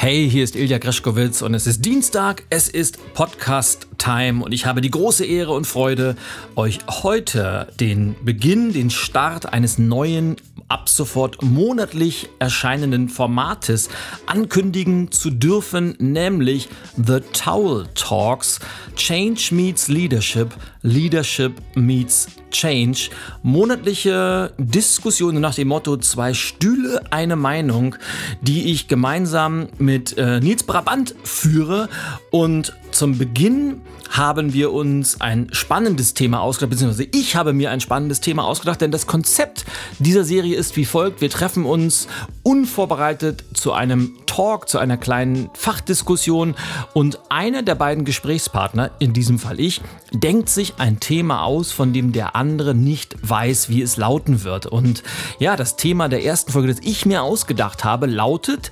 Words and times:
Hey, 0.00 0.30
hier 0.30 0.44
ist 0.44 0.54
Ilja 0.54 0.78
Greschkowitz 0.78 1.42
und 1.42 1.54
es 1.54 1.66
ist 1.66 1.84
Dienstag, 1.84 2.44
es 2.50 2.68
ist 2.68 3.12
Podcast 3.14 3.88
Time 3.98 4.44
und 4.44 4.52
ich 4.52 4.64
habe 4.64 4.80
die 4.80 4.92
große 4.92 5.24
Ehre 5.24 5.52
und 5.54 5.66
Freude, 5.66 6.14
euch 6.54 6.78
heute 6.88 7.66
den 7.80 8.14
Beginn, 8.24 8.72
den 8.72 8.90
Start 8.90 9.52
eines 9.52 9.76
neuen, 9.76 10.36
ab 10.68 10.88
sofort 10.88 11.42
monatlich 11.42 12.28
erscheinenden 12.38 13.08
Formates 13.08 13.90
ankündigen 14.26 15.10
zu 15.10 15.30
dürfen, 15.30 15.96
nämlich 15.98 16.68
The 16.96 17.18
Towel 17.32 17.88
Talks. 17.96 18.60
Change 18.94 19.48
meets 19.52 19.88
Leadership, 19.88 20.54
Leadership 20.82 21.54
meets 21.74 22.28
Change. 22.50 23.10
Monatliche 23.42 24.52
Diskussionen 24.58 25.40
nach 25.40 25.54
dem 25.54 25.68
Motto 25.68 25.96
zwei 25.96 26.34
Stühle, 26.34 27.02
eine 27.10 27.36
Meinung, 27.36 27.96
die 28.40 28.72
ich 28.72 28.88
gemeinsam 28.88 29.68
mit 29.78 30.16
äh, 30.18 30.40
Nils 30.40 30.62
Brabant 30.62 31.14
führe 31.22 31.88
und 32.30 32.74
zum 32.92 33.18
Beginn 33.18 33.80
haben 34.10 34.52
wir 34.52 34.72
uns 34.72 35.20
ein 35.20 35.48
spannendes 35.52 36.14
Thema 36.14 36.40
ausgedacht, 36.40 36.70
beziehungsweise 36.70 37.08
ich 37.12 37.36
habe 37.36 37.52
mir 37.52 37.70
ein 37.70 37.80
spannendes 37.80 38.20
Thema 38.20 38.44
ausgedacht, 38.44 38.80
denn 38.80 38.90
das 38.90 39.06
Konzept 39.06 39.64
dieser 39.98 40.24
Serie 40.24 40.56
ist 40.56 40.76
wie 40.76 40.84
folgt. 40.84 41.20
Wir 41.20 41.30
treffen 41.30 41.64
uns 41.64 42.08
unvorbereitet 42.42 43.44
zu 43.54 43.72
einem 43.72 44.16
Talk, 44.26 44.68
zu 44.68 44.78
einer 44.78 44.96
kleinen 44.96 45.50
Fachdiskussion 45.54 46.54
und 46.94 47.20
einer 47.28 47.62
der 47.62 47.74
beiden 47.74 48.04
Gesprächspartner, 48.04 48.90
in 48.98 49.12
diesem 49.12 49.38
Fall 49.38 49.60
ich, 49.60 49.80
denkt 50.12 50.48
sich 50.48 50.74
ein 50.78 51.00
Thema 51.00 51.42
aus, 51.42 51.72
von 51.72 51.92
dem 51.92 52.12
der 52.12 52.34
andere 52.34 52.74
nicht 52.74 53.16
weiß, 53.22 53.68
wie 53.68 53.82
es 53.82 53.96
lauten 53.96 54.42
wird. 54.44 54.66
Und 54.66 55.02
ja, 55.38 55.56
das 55.56 55.76
Thema 55.76 56.08
der 56.08 56.24
ersten 56.24 56.52
Folge, 56.52 56.68
das 56.68 56.80
ich 56.82 57.04
mir 57.04 57.22
ausgedacht 57.22 57.84
habe, 57.84 58.06
lautet 58.06 58.70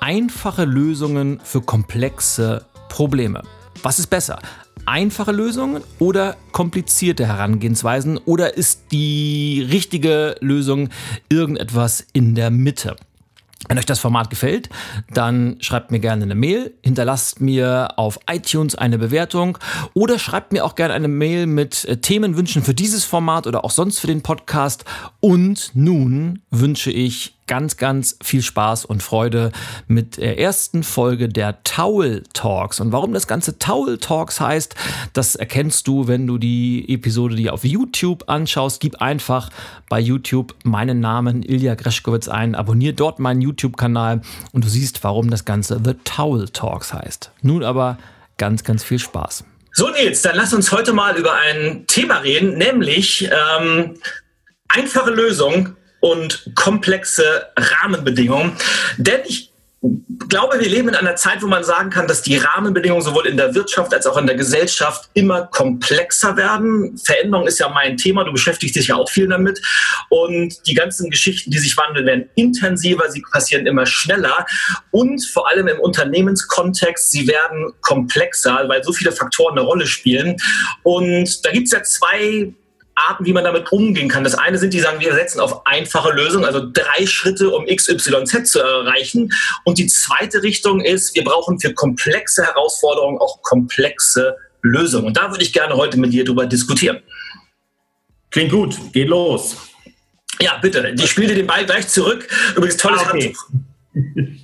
einfache 0.00 0.64
Lösungen 0.64 1.40
für 1.42 1.62
komplexe 1.62 2.66
Probleme. 2.94 3.42
Was 3.82 3.98
ist 3.98 4.06
besser? 4.06 4.38
Einfache 4.86 5.32
Lösungen 5.32 5.82
oder 5.98 6.36
komplizierte 6.52 7.26
Herangehensweisen 7.26 8.18
oder 8.18 8.56
ist 8.56 8.92
die 8.92 9.66
richtige 9.68 10.36
Lösung 10.38 10.90
irgendetwas 11.28 12.06
in 12.12 12.36
der 12.36 12.50
Mitte? 12.50 12.94
Wenn 13.66 13.78
euch 13.78 13.86
das 13.86 13.98
Format 13.98 14.30
gefällt, 14.30 14.68
dann 15.12 15.56
schreibt 15.58 15.90
mir 15.90 15.98
gerne 15.98 16.22
eine 16.22 16.36
Mail, 16.36 16.72
hinterlasst 16.82 17.40
mir 17.40 17.94
auf 17.96 18.20
iTunes 18.30 18.76
eine 18.76 18.98
Bewertung 18.98 19.58
oder 19.94 20.20
schreibt 20.20 20.52
mir 20.52 20.64
auch 20.64 20.76
gerne 20.76 20.94
eine 20.94 21.08
Mail 21.08 21.46
mit 21.46 21.84
äh, 21.86 21.96
Themenwünschen 21.96 22.62
für 22.62 22.74
dieses 22.74 23.04
Format 23.04 23.48
oder 23.48 23.64
auch 23.64 23.72
sonst 23.72 23.98
für 23.98 24.06
den 24.06 24.22
Podcast. 24.22 24.84
Und 25.18 25.72
nun 25.74 26.42
wünsche 26.52 26.92
ich 26.92 27.34
ganz, 27.46 27.76
ganz 27.76 28.16
viel 28.22 28.42
Spaß 28.42 28.84
und 28.84 29.02
Freude 29.02 29.52
mit 29.86 30.16
der 30.16 30.38
ersten 30.38 30.82
Folge 30.82 31.28
der 31.28 31.62
Towel 31.64 32.22
Talks. 32.32 32.80
Und 32.80 32.92
warum 32.92 33.12
das 33.12 33.26
Ganze 33.26 33.58
Towel 33.58 33.98
Talks 33.98 34.40
heißt, 34.40 34.74
das 35.12 35.36
erkennst 35.36 35.86
du, 35.86 36.08
wenn 36.08 36.26
du 36.26 36.38
die 36.38 36.86
Episode 36.88 37.36
dir 37.36 37.52
auf 37.52 37.64
YouTube 37.64 38.24
anschaust. 38.28 38.80
Gib 38.80 39.00
einfach 39.00 39.50
bei 39.88 40.00
YouTube 40.00 40.54
meinen 40.64 41.00
Namen 41.00 41.42
Ilja 41.42 41.74
Greschkowitz 41.74 42.28
ein, 42.28 42.54
abonnier 42.54 42.94
dort 42.94 43.18
meinen 43.18 43.40
YouTube-Kanal 43.40 44.22
und 44.52 44.64
du 44.64 44.68
siehst, 44.68 45.04
warum 45.04 45.30
das 45.30 45.44
Ganze 45.44 45.80
The 45.84 45.94
Towel 46.04 46.48
Talks 46.48 46.92
heißt. 46.92 47.30
Nun 47.42 47.62
aber 47.62 47.98
ganz, 48.38 48.64
ganz 48.64 48.82
viel 48.82 48.98
Spaß. 48.98 49.44
So 49.72 49.88
Nils, 49.90 50.22
dann 50.22 50.36
lass 50.36 50.54
uns 50.54 50.70
heute 50.70 50.92
mal 50.92 51.16
über 51.16 51.34
ein 51.34 51.84
Thema 51.88 52.18
reden, 52.18 52.58
nämlich 52.58 53.28
ähm, 53.28 53.98
einfache 54.68 55.10
Lösung 55.10 55.74
und 56.04 56.50
komplexe 56.54 57.46
Rahmenbedingungen. 57.56 58.52
Denn 58.98 59.20
ich 59.26 59.50
glaube, 60.28 60.60
wir 60.60 60.68
leben 60.68 60.90
in 60.90 60.94
einer 60.94 61.16
Zeit, 61.16 61.42
wo 61.42 61.46
man 61.46 61.64
sagen 61.64 61.88
kann, 61.88 62.06
dass 62.06 62.20
die 62.20 62.36
Rahmenbedingungen 62.36 63.02
sowohl 63.02 63.26
in 63.26 63.38
der 63.38 63.54
Wirtschaft 63.54 63.94
als 63.94 64.06
auch 64.06 64.18
in 64.18 64.26
der 64.26 64.36
Gesellschaft 64.36 65.08
immer 65.14 65.46
komplexer 65.46 66.36
werden. 66.36 66.98
Veränderung 66.98 67.46
ist 67.46 67.58
ja 67.58 67.70
mein 67.70 67.96
Thema, 67.96 68.24
du 68.24 68.32
beschäftigst 68.32 68.76
dich 68.76 68.88
ja 68.88 68.96
auch 68.96 69.08
viel 69.08 69.28
damit. 69.28 69.62
Und 70.10 70.66
die 70.66 70.74
ganzen 70.74 71.08
Geschichten, 71.08 71.50
die 71.50 71.58
sich 71.58 71.74
wandeln, 71.78 72.04
werden 72.04 72.28
intensiver, 72.34 73.10
sie 73.10 73.22
passieren 73.32 73.66
immer 73.66 73.86
schneller 73.86 74.44
und 74.90 75.24
vor 75.26 75.48
allem 75.48 75.68
im 75.68 75.80
Unternehmenskontext, 75.80 77.12
sie 77.12 77.26
werden 77.26 77.72
komplexer, 77.80 78.64
weil 78.68 78.84
so 78.84 78.92
viele 78.92 79.12
Faktoren 79.12 79.56
eine 79.56 79.66
Rolle 79.66 79.86
spielen. 79.86 80.36
Und 80.82 81.46
da 81.46 81.50
gibt 81.50 81.68
es 81.68 81.72
ja 81.72 81.82
zwei 81.82 82.52
Arten, 82.94 83.24
wie 83.24 83.32
man 83.32 83.44
damit 83.44 83.72
umgehen 83.72 84.08
kann. 84.08 84.24
Das 84.24 84.34
eine 84.34 84.58
sind, 84.58 84.72
die 84.72 84.80
sagen, 84.80 85.00
wir 85.00 85.14
setzen 85.14 85.40
auf 85.40 85.66
einfache 85.66 86.12
Lösungen, 86.12 86.44
also 86.44 86.60
drei 86.72 87.06
Schritte, 87.06 87.50
um 87.50 87.66
XYZ 87.66 88.50
zu 88.50 88.60
erreichen. 88.60 89.30
Und 89.64 89.78
die 89.78 89.86
zweite 89.86 90.42
Richtung 90.42 90.80
ist, 90.80 91.14
wir 91.14 91.24
brauchen 91.24 91.58
für 91.58 91.74
komplexe 91.74 92.44
Herausforderungen 92.44 93.18
auch 93.18 93.42
komplexe 93.42 94.36
Lösungen. 94.62 95.06
Und 95.06 95.16
da 95.16 95.30
würde 95.30 95.42
ich 95.44 95.52
gerne 95.52 95.76
heute 95.76 95.98
mit 95.98 96.12
dir 96.12 96.24
drüber 96.24 96.46
diskutieren. 96.46 97.00
Klingt 98.30 98.50
gut, 98.50 98.76
geht 98.92 99.08
los. 99.08 99.56
Ja, 100.40 100.58
bitte. 100.60 100.94
Ich 100.98 101.10
spiele 101.10 101.28
dir 101.28 101.36
den 101.36 101.46
Ball 101.46 101.64
gleich 101.64 101.88
zurück. 101.88 102.26
Übrigens, 102.56 102.76
tolles 102.76 103.00
ah, 103.02 103.10
okay. 103.10 103.36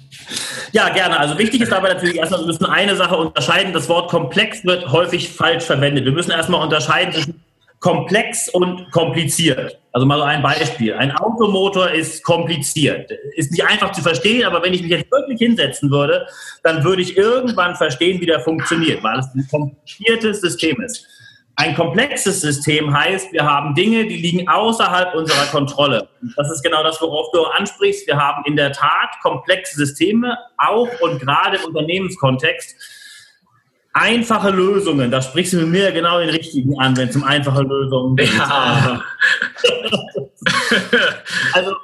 Ja, 0.73 0.89
gerne. 0.91 1.19
Also 1.19 1.37
wichtig 1.39 1.63
ist 1.63 1.73
dabei 1.73 1.89
natürlich 1.89 2.17
erstmal, 2.17 2.41
wir 2.41 2.47
müssen 2.47 2.65
eine 2.65 2.95
Sache 2.95 3.17
unterscheiden. 3.17 3.73
Das 3.73 3.89
Wort 3.89 4.09
komplex 4.11 4.65
wird 4.65 4.91
häufig 4.93 5.31
falsch 5.31 5.65
verwendet. 5.65 6.05
Wir 6.05 6.13
müssen 6.13 6.31
erstmal 6.31 6.63
unterscheiden 6.63 7.13
zwischen 7.13 7.43
komplex 7.81 8.49
und 8.51 8.91
kompliziert. 8.93 9.79
Also 9.93 10.07
mal 10.07 10.19
so 10.19 10.25
ein 10.25 10.43
Beispiel. 10.43 10.95
Ein 10.95 11.13
Automotor 11.13 11.91
ist 11.91 12.23
kompliziert. 12.23 13.11
Ist 13.35 13.51
nicht 13.51 13.65
einfach 13.65 13.93
zu 13.93 14.03
verstehen, 14.03 14.45
aber 14.45 14.63
wenn 14.63 14.75
ich 14.75 14.83
mich 14.83 14.91
jetzt 14.91 15.11
wirklich 15.11 15.39
hinsetzen 15.39 15.91
würde, 15.91 16.27
dann 16.63 16.85
würde 16.85 17.03
ich 17.03 17.17
irgendwann 17.17 17.75
verstehen, 17.75 18.21
wie 18.21 18.27
der 18.27 18.41
funktioniert, 18.41 19.03
weil 19.03 19.19
es 19.19 19.27
ein 19.35 19.49
kompliziertes 19.51 20.43
System 20.43 20.81
ist. 20.83 21.07
Ein 21.57 21.75
komplexes 21.75 22.41
System 22.41 22.97
heißt, 22.97 23.33
wir 23.33 23.45
haben 23.45 23.75
Dinge, 23.75 24.07
die 24.07 24.17
liegen 24.17 24.49
außerhalb 24.49 25.15
unserer 25.15 25.45
Kontrolle. 25.47 26.09
Das 26.37 26.51
ist 26.51 26.63
genau 26.63 26.83
das, 26.83 27.01
worauf 27.03 27.31
du 27.33 27.45
ansprichst. 27.45 28.07
Wir 28.07 28.17
haben 28.17 28.45
in 28.47 28.57
der 28.57 28.73
Tat 28.73 29.11
komplexe 29.23 29.77
Systeme, 29.77 30.39
auch 30.57 30.89
und 31.01 31.21
gerade 31.21 31.59
im 31.59 31.65
Unternehmenskontext 31.65 32.77
Einfache 33.93 34.51
Lösungen, 34.51 35.11
da 35.11 35.21
sprichst 35.21 35.53
du 35.53 35.57
mit 35.59 35.69
mir 35.69 35.91
genau 35.91 36.21
den 36.21 36.31
richtigen 36.31 36.79
an, 36.79 36.97
wenn 36.97 37.09
es 37.09 37.17
um 37.17 37.25
einfache 37.25 37.63
Lösungen 37.63 38.17
geht. 38.17 38.33
Ja. 38.33 39.03
also, 41.53 41.77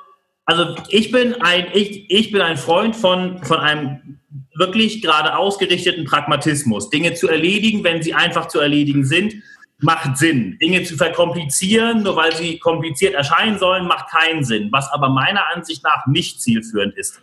also 0.45 0.77
ich 0.89 1.11
bin 1.11 1.34
ein, 1.41 1.66
ich, 1.72 2.09
ich 2.09 2.31
bin 2.31 2.43
ein 2.43 2.56
Freund 2.56 2.95
von, 2.95 3.43
von 3.43 3.59
einem 3.59 4.21
wirklich 4.55 5.03
gerade 5.03 5.37
ausgerichteten 5.37 6.05
Pragmatismus. 6.05 6.91
Dinge 6.91 7.15
zu 7.15 7.28
erledigen, 7.28 7.83
wenn 7.83 8.03
sie 8.03 8.15
einfach 8.15 8.47
zu 8.47 8.61
erledigen 8.61 9.05
sind, 9.05 9.34
macht 9.78 10.16
Sinn. 10.16 10.59
Dinge 10.61 10.84
zu 10.84 10.97
verkomplizieren, 10.97 12.05
nur 12.05 12.16
weil 12.16 12.34
sie 12.34 12.59
kompliziert 12.59 13.15
erscheinen 13.15 13.59
sollen, 13.59 13.87
macht 13.87 14.11
keinen 14.11 14.45
Sinn. 14.45 14.69
Was 14.71 14.91
aber 14.93 15.09
meiner 15.09 15.53
Ansicht 15.55 15.83
nach 15.83 16.06
nicht 16.06 16.41
zielführend 16.41 16.97
ist 16.97 17.21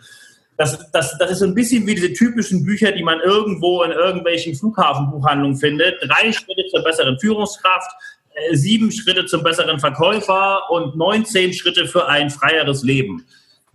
das, 0.57 0.91
das, 0.91 1.17
das 1.17 1.31
ist 1.31 1.39
so 1.39 1.45
ein 1.45 1.55
bisschen 1.55 1.85
wie 1.87 1.95
diese 1.95 2.13
typischen 2.13 2.63
Bücher, 2.63 2.91
die 2.91 3.03
man 3.03 3.19
irgendwo 3.19 3.83
in 3.83 3.91
irgendwelchen 3.91 4.55
Flughafenbuchhandlungen 4.55 5.57
findet. 5.57 5.95
Drei 6.01 6.31
Schritte 6.31 6.63
zur 6.69 6.83
besseren 6.83 7.19
Führungskraft, 7.19 7.89
äh, 8.33 8.55
sieben 8.55 8.91
Schritte 8.91 9.25
zum 9.25 9.43
besseren 9.43 9.79
Verkäufer 9.79 10.69
und 10.69 10.95
19 10.95 11.53
Schritte 11.53 11.87
für 11.87 12.07
ein 12.07 12.29
freieres 12.29 12.83
Leben. 12.83 13.25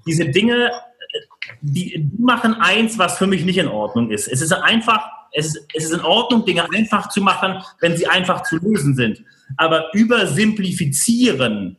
Diese 0.06 0.26
Dinge, 0.26 0.70
die, 1.60 1.94
die 1.98 2.22
machen 2.22 2.54
eins, 2.54 2.98
was 2.98 3.18
für 3.18 3.26
mich 3.26 3.44
nicht 3.44 3.58
in 3.58 3.68
Ordnung 3.68 4.10
ist. 4.10 4.28
Es 4.28 4.40
ist 4.40 4.52
einfach, 4.52 5.04
es 5.32 5.46
ist, 5.46 5.66
es 5.74 5.84
ist 5.84 5.92
in 5.92 6.00
Ordnung, 6.00 6.44
Dinge 6.44 6.70
einfach 6.72 7.08
zu 7.08 7.20
machen, 7.20 7.62
wenn 7.80 7.96
sie 7.96 8.06
einfach 8.06 8.44
zu 8.44 8.56
lösen 8.56 8.94
sind. 8.94 9.22
Aber 9.56 9.92
übersimplifizieren, 9.94 11.76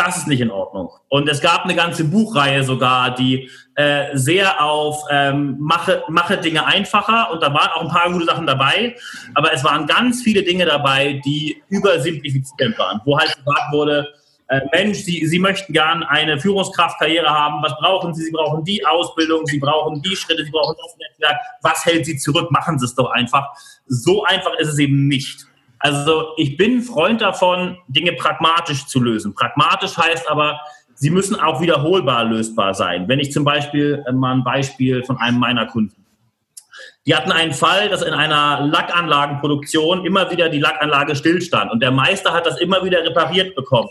das 0.00 0.16
ist 0.16 0.26
nicht 0.28 0.40
in 0.40 0.50
Ordnung. 0.50 0.90
Und 1.08 1.28
es 1.28 1.40
gab 1.40 1.64
eine 1.64 1.74
ganze 1.74 2.04
Buchreihe 2.04 2.64
sogar, 2.64 3.14
die 3.14 3.50
äh, 3.74 4.16
sehr 4.16 4.62
auf 4.64 5.04
ähm, 5.10 5.56
mache, 5.58 6.02
mache 6.08 6.38
Dinge 6.38 6.64
einfacher 6.64 7.30
und 7.30 7.42
da 7.42 7.52
waren 7.52 7.68
auch 7.74 7.82
ein 7.82 7.88
paar 7.88 8.10
gute 8.10 8.24
Sachen 8.24 8.46
dabei, 8.46 8.96
aber 9.34 9.52
es 9.52 9.62
waren 9.62 9.86
ganz 9.86 10.22
viele 10.22 10.42
Dinge 10.42 10.64
dabei, 10.64 11.20
die 11.24 11.62
übersimplifizierend 11.68 12.78
waren, 12.78 13.00
wo 13.04 13.18
halt 13.18 13.36
gesagt 13.36 13.72
wurde, 13.72 14.08
äh, 14.48 14.62
Mensch, 14.72 14.98
Sie, 15.00 15.26
Sie 15.26 15.38
möchten 15.38 15.72
gern 15.72 16.02
eine 16.02 16.40
Führungskraftkarriere 16.40 17.28
haben, 17.28 17.62
was 17.62 17.76
brauchen 17.76 18.14
Sie? 18.14 18.24
Sie 18.24 18.32
brauchen 18.32 18.64
die 18.64 18.84
Ausbildung, 18.84 19.46
Sie 19.46 19.58
brauchen 19.58 20.00
die 20.02 20.16
Schritte, 20.16 20.44
Sie 20.44 20.50
brauchen 20.50 20.74
das 20.82 20.96
Netzwerk, 20.96 21.36
was 21.62 21.84
hält 21.84 22.06
Sie 22.06 22.16
zurück? 22.16 22.50
Machen 22.50 22.78
Sie 22.78 22.86
es 22.86 22.94
doch 22.94 23.10
einfach. 23.10 23.48
So 23.86 24.24
einfach 24.24 24.54
ist 24.58 24.68
es 24.68 24.78
eben 24.78 25.06
nicht. 25.06 25.46
Also 25.80 26.34
ich 26.36 26.56
bin 26.56 26.82
Freund 26.82 27.22
davon, 27.22 27.78
Dinge 27.88 28.12
pragmatisch 28.12 28.86
zu 28.86 29.00
lösen. 29.00 29.34
Pragmatisch 29.34 29.96
heißt 29.96 30.30
aber, 30.30 30.60
sie 30.94 31.10
müssen 31.10 31.40
auch 31.40 31.60
wiederholbar 31.60 32.24
lösbar 32.24 32.74
sein. 32.74 33.08
Wenn 33.08 33.18
ich 33.18 33.32
zum 33.32 33.44
Beispiel 33.44 34.04
äh, 34.06 34.12
mal 34.12 34.32
ein 34.32 34.44
Beispiel 34.44 35.02
von 35.02 35.16
einem 35.16 35.38
meiner 35.38 35.66
Kunden. 35.66 35.96
Die 37.06 37.14
hatten 37.14 37.32
einen 37.32 37.54
Fall, 37.54 37.88
dass 37.88 38.02
in 38.02 38.12
einer 38.12 38.60
Lackanlagenproduktion 38.66 40.04
immer 40.04 40.30
wieder 40.30 40.50
die 40.50 40.60
Lackanlage 40.60 41.16
stillstand 41.16 41.72
und 41.72 41.80
der 41.80 41.90
Meister 41.90 42.32
hat 42.32 42.44
das 42.44 42.60
immer 42.60 42.84
wieder 42.84 43.02
repariert 43.02 43.54
bekommen. 43.56 43.88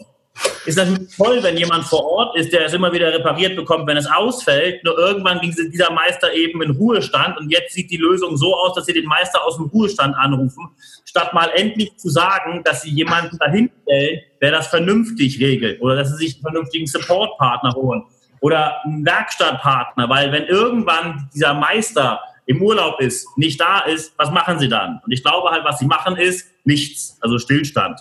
Ist 0.66 0.78
natürlich 0.78 1.16
toll, 1.16 1.42
wenn 1.42 1.58
jemand 1.58 1.86
vor 1.86 2.04
Ort 2.04 2.38
ist, 2.38 2.54
der 2.54 2.66
es 2.66 2.74
immer 2.74 2.92
wieder 2.92 3.12
repariert 3.14 3.56
bekommt, 3.56 3.88
wenn 3.88 3.98
es 3.98 4.06
ausfällt. 4.06 4.84
Nur 4.84 4.98
irgendwann 4.98 5.40
ging 5.40 5.56
dieser 5.72 5.92
Meister 5.92 6.34
eben 6.34 6.62
in 6.62 6.72
Ruhestand 6.72 7.38
und 7.38 7.50
jetzt 7.50 7.74
sieht 7.74 7.90
die 7.92 7.98
Lösung 7.98 8.38
so 8.38 8.56
aus, 8.56 8.76
dass 8.76 8.86
sie 8.86 8.94
den 8.94 9.06
Meister 9.06 9.44
aus 9.44 9.58
dem 9.58 9.66
Ruhestand 9.66 10.16
anrufen, 10.16 10.70
statt 11.06 11.34
mal 11.34 11.50
endlich 11.56 11.96
zu 11.98 12.10
sagen, 12.10 12.62
dass 12.64 12.82
sie 12.84 12.92
jemanden 12.92 13.38
dahin 13.38 13.72
stellen, 13.84 14.20
der 14.42 14.52
das 14.52 14.68
vernünftig 14.68 15.40
regelt 15.40 15.82
oder 15.82 15.96
dass 15.96 16.10
sie 16.10 16.26
sich 16.26 16.36
einen 16.36 16.44
vernünftigen 16.44 16.88
Supportpartner 16.88 17.74
holen 17.74 18.04
oder 18.42 18.84
einen 18.86 19.06
Werkstattpartner, 19.06 20.10
weil 20.10 20.32
wenn 20.32 20.46
irgendwann 20.46 21.30
dieser 21.34 21.54
Meister 21.54 22.22
im 22.46 22.62
Urlaub 22.62 23.00
ist, 23.00 23.28
nicht 23.38 23.62
da 23.62 23.82
ist, 23.82 24.14
was 24.18 24.32
machen 24.32 24.60
sie 24.60 24.70
dann? 24.70 25.02
Und 25.06 25.12
ich 25.12 25.24
glaube 25.24 25.50
halt, 25.50 25.64
was 25.66 25.80
sie 25.80 25.86
machen 25.86 26.16
ist 26.16 26.48
nichts, 26.64 27.18
also 27.22 27.38
Stillstand. 27.38 28.00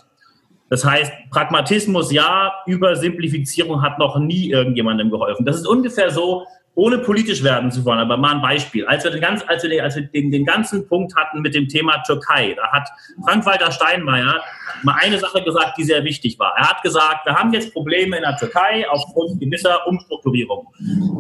Das 0.71 0.85
heißt, 0.85 1.13
Pragmatismus 1.31 2.13
ja, 2.13 2.53
Übersimplifizierung 2.67 3.83
hat 3.83 3.99
noch 3.99 4.19
nie 4.19 4.51
irgendjemandem 4.51 5.11
geholfen. 5.11 5.47
Das 5.47 5.57
ist 5.57 5.67
ungefähr 5.67 6.11
so, 6.11 6.47
ohne 6.79 6.99
politisch 6.99 7.43
werden 7.43 7.73
zu 7.73 7.85
wollen, 7.85 7.99
aber 7.99 8.17
mal 8.17 8.37
ein 8.37 8.41
Beispiel. 8.41 8.87
Als 8.87 9.03
wir 9.03 9.11
den, 9.11 9.21
ganz, 9.21 9.43
als 9.49 9.65
wir 9.65 9.71
den, 9.71 9.81
als 9.81 9.97
wir 9.97 10.05
den, 10.05 10.31
den 10.31 10.45
ganzen 10.45 10.87
Punkt 10.87 11.13
hatten 11.17 11.41
mit 11.41 11.53
dem 11.53 11.67
Thema 11.67 12.01
Türkei, 12.07 12.55
da 12.55 12.71
hat 12.71 12.89
Frank-Walter 13.25 13.73
Steinmeier 13.73 14.41
mal 14.85 14.95
eine 15.01 15.19
Sache 15.19 15.43
gesagt, 15.43 15.77
die 15.77 15.83
sehr 15.83 16.05
wichtig 16.05 16.39
war. 16.39 16.55
Er 16.57 16.69
hat 16.69 16.83
gesagt, 16.83 17.27
wir 17.27 17.35
haben 17.35 17.53
jetzt 17.53 17.73
Probleme 17.73 18.17
in 18.17 18.23
der 18.23 18.37
Türkei 18.37 18.89
aufgrund 18.89 19.41
gewisser 19.41 19.89
Umstrukturierung. 19.89 20.69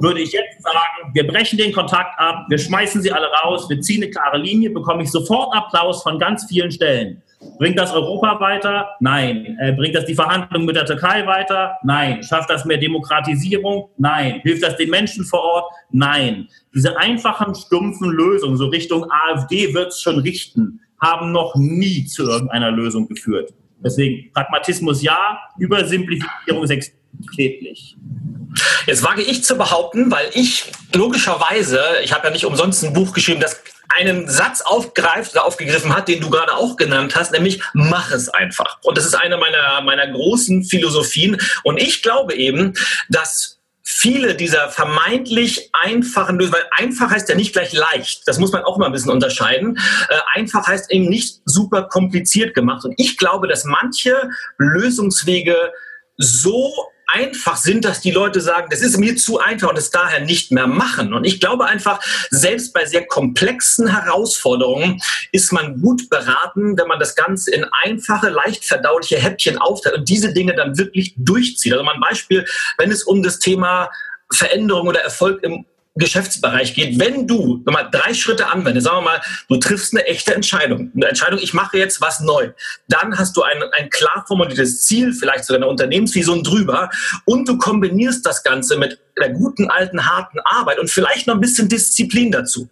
Würde 0.01 0.21
ich 0.21 0.31
jetzt 0.31 0.62
sagen, 0.62 1.12
wir 1.12 1.27
brechen 1.27 1.59
den 1.59 1.73
Kontakt 1.73 2.17
ab, 2.21 2.47
wir 2.49 2.59
schmeißen 2.59 3.03
sie 3.03 3.11
alle 3.11 3.27
raus, 3.43 3.69
wir 3.69 3.81
ziehen 3.81 4.05
eine 4.05 4.12
klare 4.12 4.39
Linie, 4.39 4.71
bekomme 4.71 5.03
ich 5.03 5.11
sofort 5.11 5.53
Applaus 5.56 6.05
von 6.05 6.21
ganz 6.21 6.47
vielen 6.49 6.71
Stellen. 6.71 7.21
Bringt 7.58 7.78
das 7.78 7.93
Europa 7.93 8.38
weiter? 8.40 8.88
Nein. 9.00 9.56
Äh, 9.60 9.72
bringt 9.72 9.94
das 9.94 10.05
die 10.05 10.14
Verhandlungen 10.14 10.66
mit 10.66 10.76
der 10.76 10.87
Türkei 10.87 11.26
weiter? 11.26 11.76
Nein. 11.82 12.22
Schafft 12.22 12.50
das 12.50 12.64
mehr 12.64 12.78
Demokratisierung? 12.78 13.90
Nein. 13.99 14.40
Hilft 14.43 14.62
das 14.62 14.76
den 14.76 14.90
Menschen 14.90 15.25
vor 15.25 15.43
Ort? 15.43 15.72
Nein. 15.90 16.49
Diese 16.75 16.96
einfachen, 16.96 17.55
stumpfen 17.55 18.10
Lösungen, 18.10 18.56
so 18.56 18.66
Richtung 18.66 19.06
AfD 19.10 19.75
wird 19.75 19.88
es 19.88 20.00
schon 20.00 20.20
richten, 20.20 20.81
haben 21.00 21.32
noch 21.32 21.56
nie 21.56 22.05
zu 22.05 22.22
irgendeiner 22.25 22.70
Lösung 22.70 23.08
geführt. 23.08 23.52
Deswegen 23.85 24.33
Pragmatismus 24.33 25.03
ja, 25.03 25.39
Übersimplifizierung 25.59 26.67
schädlich. 27.35 27.97
Jetzt 28.87 29.03
wage 29.05 29.23
ich 29.23 29.45
zu 29.45 29.57
behaupten, 29.57 30.11
weil 30.11 30.31
ich 30.35 30.65
logischerweise, 30.95 31.81
ich 32.03 32.13
habe 32.13 32.29
ja 32.29 32.33
nicht 32.33 32.47
umsonst 32.47 32.83
ein 32.85 32.93
Buch 32.93 33.13
geschrieben, 33.13 33.41
das 33.41 33.61
einen 33.97 34.29
Satz 34.29 34.61
aufgreift 34.61 35.33
oder 35.33 35.45
aufgegriffen 35.45 35.95
hat, 35.95 36.09
den 36.09 36.21
du 36.21 36.31
gerade 36.31 36.55
auch 36.55 36.77
genannt 36.77 37.17
hast, 37.17 37.33
nämlich 37.33 37.63
mach 37.73 38.11
es 38.11 38.29
einfach. 38.29 38.79
Und 38.83 38.99
das 38.99 39.07
ist 39.07 39.15
eine 39.15 39.37
meiner, 39.37 39.81
meiner 39.81 40.07
großen 40.09 40.65
Philosophien. 40.65 41.39
Und 41.65 41.81
ich 41.81 42.03
glaube 42.03 42.35
eben, 42.35 42.75
dass 43.09 43.57
viele 43.90 44.35
dieser 44.35 44.69
vermeintlich 44.69 45.70
einfachen 45.73 46.38
Lösungen, 46.38 46.61
weil 46.61 46.69
einfach 46.76 47.11
heißt 47.11 47.26
ja 47.31 47.35
nicht 47.35 47.55
gleich 47.55 47.73
leicht, 47.73 48.23
das 48.26 48.38
muss 48.38 48.52
man 48.52 48.62
auch 48.62 48.76
mal 48.76 48.85
ein 48.85 48.93
bisschen 48.93 49.11
unterscheiden. 49.11 49.79
Äh, 50.11 50.19
einfach 50.35 50.67
heißt 50.67 50.93
eben 50.93 51.08
nicht 51.08 51.40
super 51.46 51.85
kompliziert 51.85 52.55
gemacht. 52.55 52.85
Und 52.85 52.93
ich 52.99 53.17
glaube, 53.17 53.49
dass 53.49 53.64
manche 53.64 54.29
Lösungswege 54.58 55.73
so 56.19 56.70
einfach 57.08 57.56
sind, 57.56 57.84
dass 57.84 58.00
die 58.00 58.10
Leute 58.10 58.40
sagen, 58.40 58.69
das 58.70 58.82
ist 58.82 58.99
mir 58.99 59.16
zu 59.16 59.38
einfach 59.38 59.70
und 59.70 59.78
es 59.78 59.90
daher 59.90 60.20
nicht 60.20 60.52
mehr 60.52 60.66
machen. 60.66 61.12
Und 61.14 61.25
ich 61.25 61.40
glaube 61.40 61.66
einfach, 61.66 62.00
selbst 62.31 62.72
bei 62.72 62.84
sehr 62.84 63.06
komplexen 63.06 63.88
Herausforderungen 63.88 65.00
ist 65.32 65.52
man 65.52 65.81
gut 65.81 66.10
beraten, 66.10 66.76
wenn 66.76 66.87
man 66.87 67.00
das 67.00 67.16
Ganze 67.16 67.50
in 67.50 67.66
einfache, 67.82 68.28
leicht 68.28 68.64
verdauliche 68.64 69.16
Häppchen 69.16 69.58
aufteilt 69.58 69.96
und 69.96 70.08
diese 70.08 70.32
Dinge 70.32 70.55
dann 70.55 70.76
wirklich 70.76 71.14
durchzieht. 71.16 71.72
Also 71.72 71.84
mal 71.84 71.94
ein 71.94 72.00
Beispiel, 72.00 72.44
wenn 72.76 72.93
es 72.93 73.02
um 73.02 73.22
das 73.22 73.38
Thema 73.38 73.90
Veränderung 74.31 74.88
oder 74.88 75.00
Erfolg 75.00 75.43
im 75.43 75.64
Geschäftsbereich 75.99 76.75
geht, 76.75 76.99
wenn 76.99 77.27
du 77.27 77.62
nochmal 77.67 77.89
drei 77.91 78.15
Schritte 78.15 78.49
anwendest, 78.49 78.87
sagen 78.87 78.99
wir 78.99 79.11
mal, 79.11 79.21
du 79.49 79.56
triffst 79.56 79.95
eine 79.95 80.06
echte 80.06 80.35
Entscheidung, 80.35 80.91
eine 80.95 81.09
Entscheidung, 81.09 81.39
ich 81.41 81.55
mache 81.55 81.79
jetzt 81.79 82.00
was 82.00 82.21
neu, 82.21 82.50
dann 82.89 83.19
hast 83.19 83.37
du 83.37 83.43
ein, 83.43 83.62
ein 83.79 83.91
klar 83.91 84.25
formuliertes 84.27 84.85
Ziel, 84.85 85.12
vielleicht 85.12 85.45
sogar 85.45 85.59
eine 85.59 85.71
Unternehmensvision 85.71 86.43
drüber 86.43 86.91
und 87.25 87.49
du 87.49 87.59
kombinierst 87.59 88.25
das 88.25 88.43
Ganze 88.43 88.77
mit 88.77 88.99
der 89.19 89.31
guten, 89.31 89.69
alten, 89.71 90.06
harten 90.06 90.39
Arbeit 90.41 90.79
und 90.79 90.91
vielleicht 90.91 91.27
noch 91.27 91.35
ein 91.35 91.41
bisschen 91.41 91.69
Disziplin 91.69 92.31
dazu, 92.31 92.69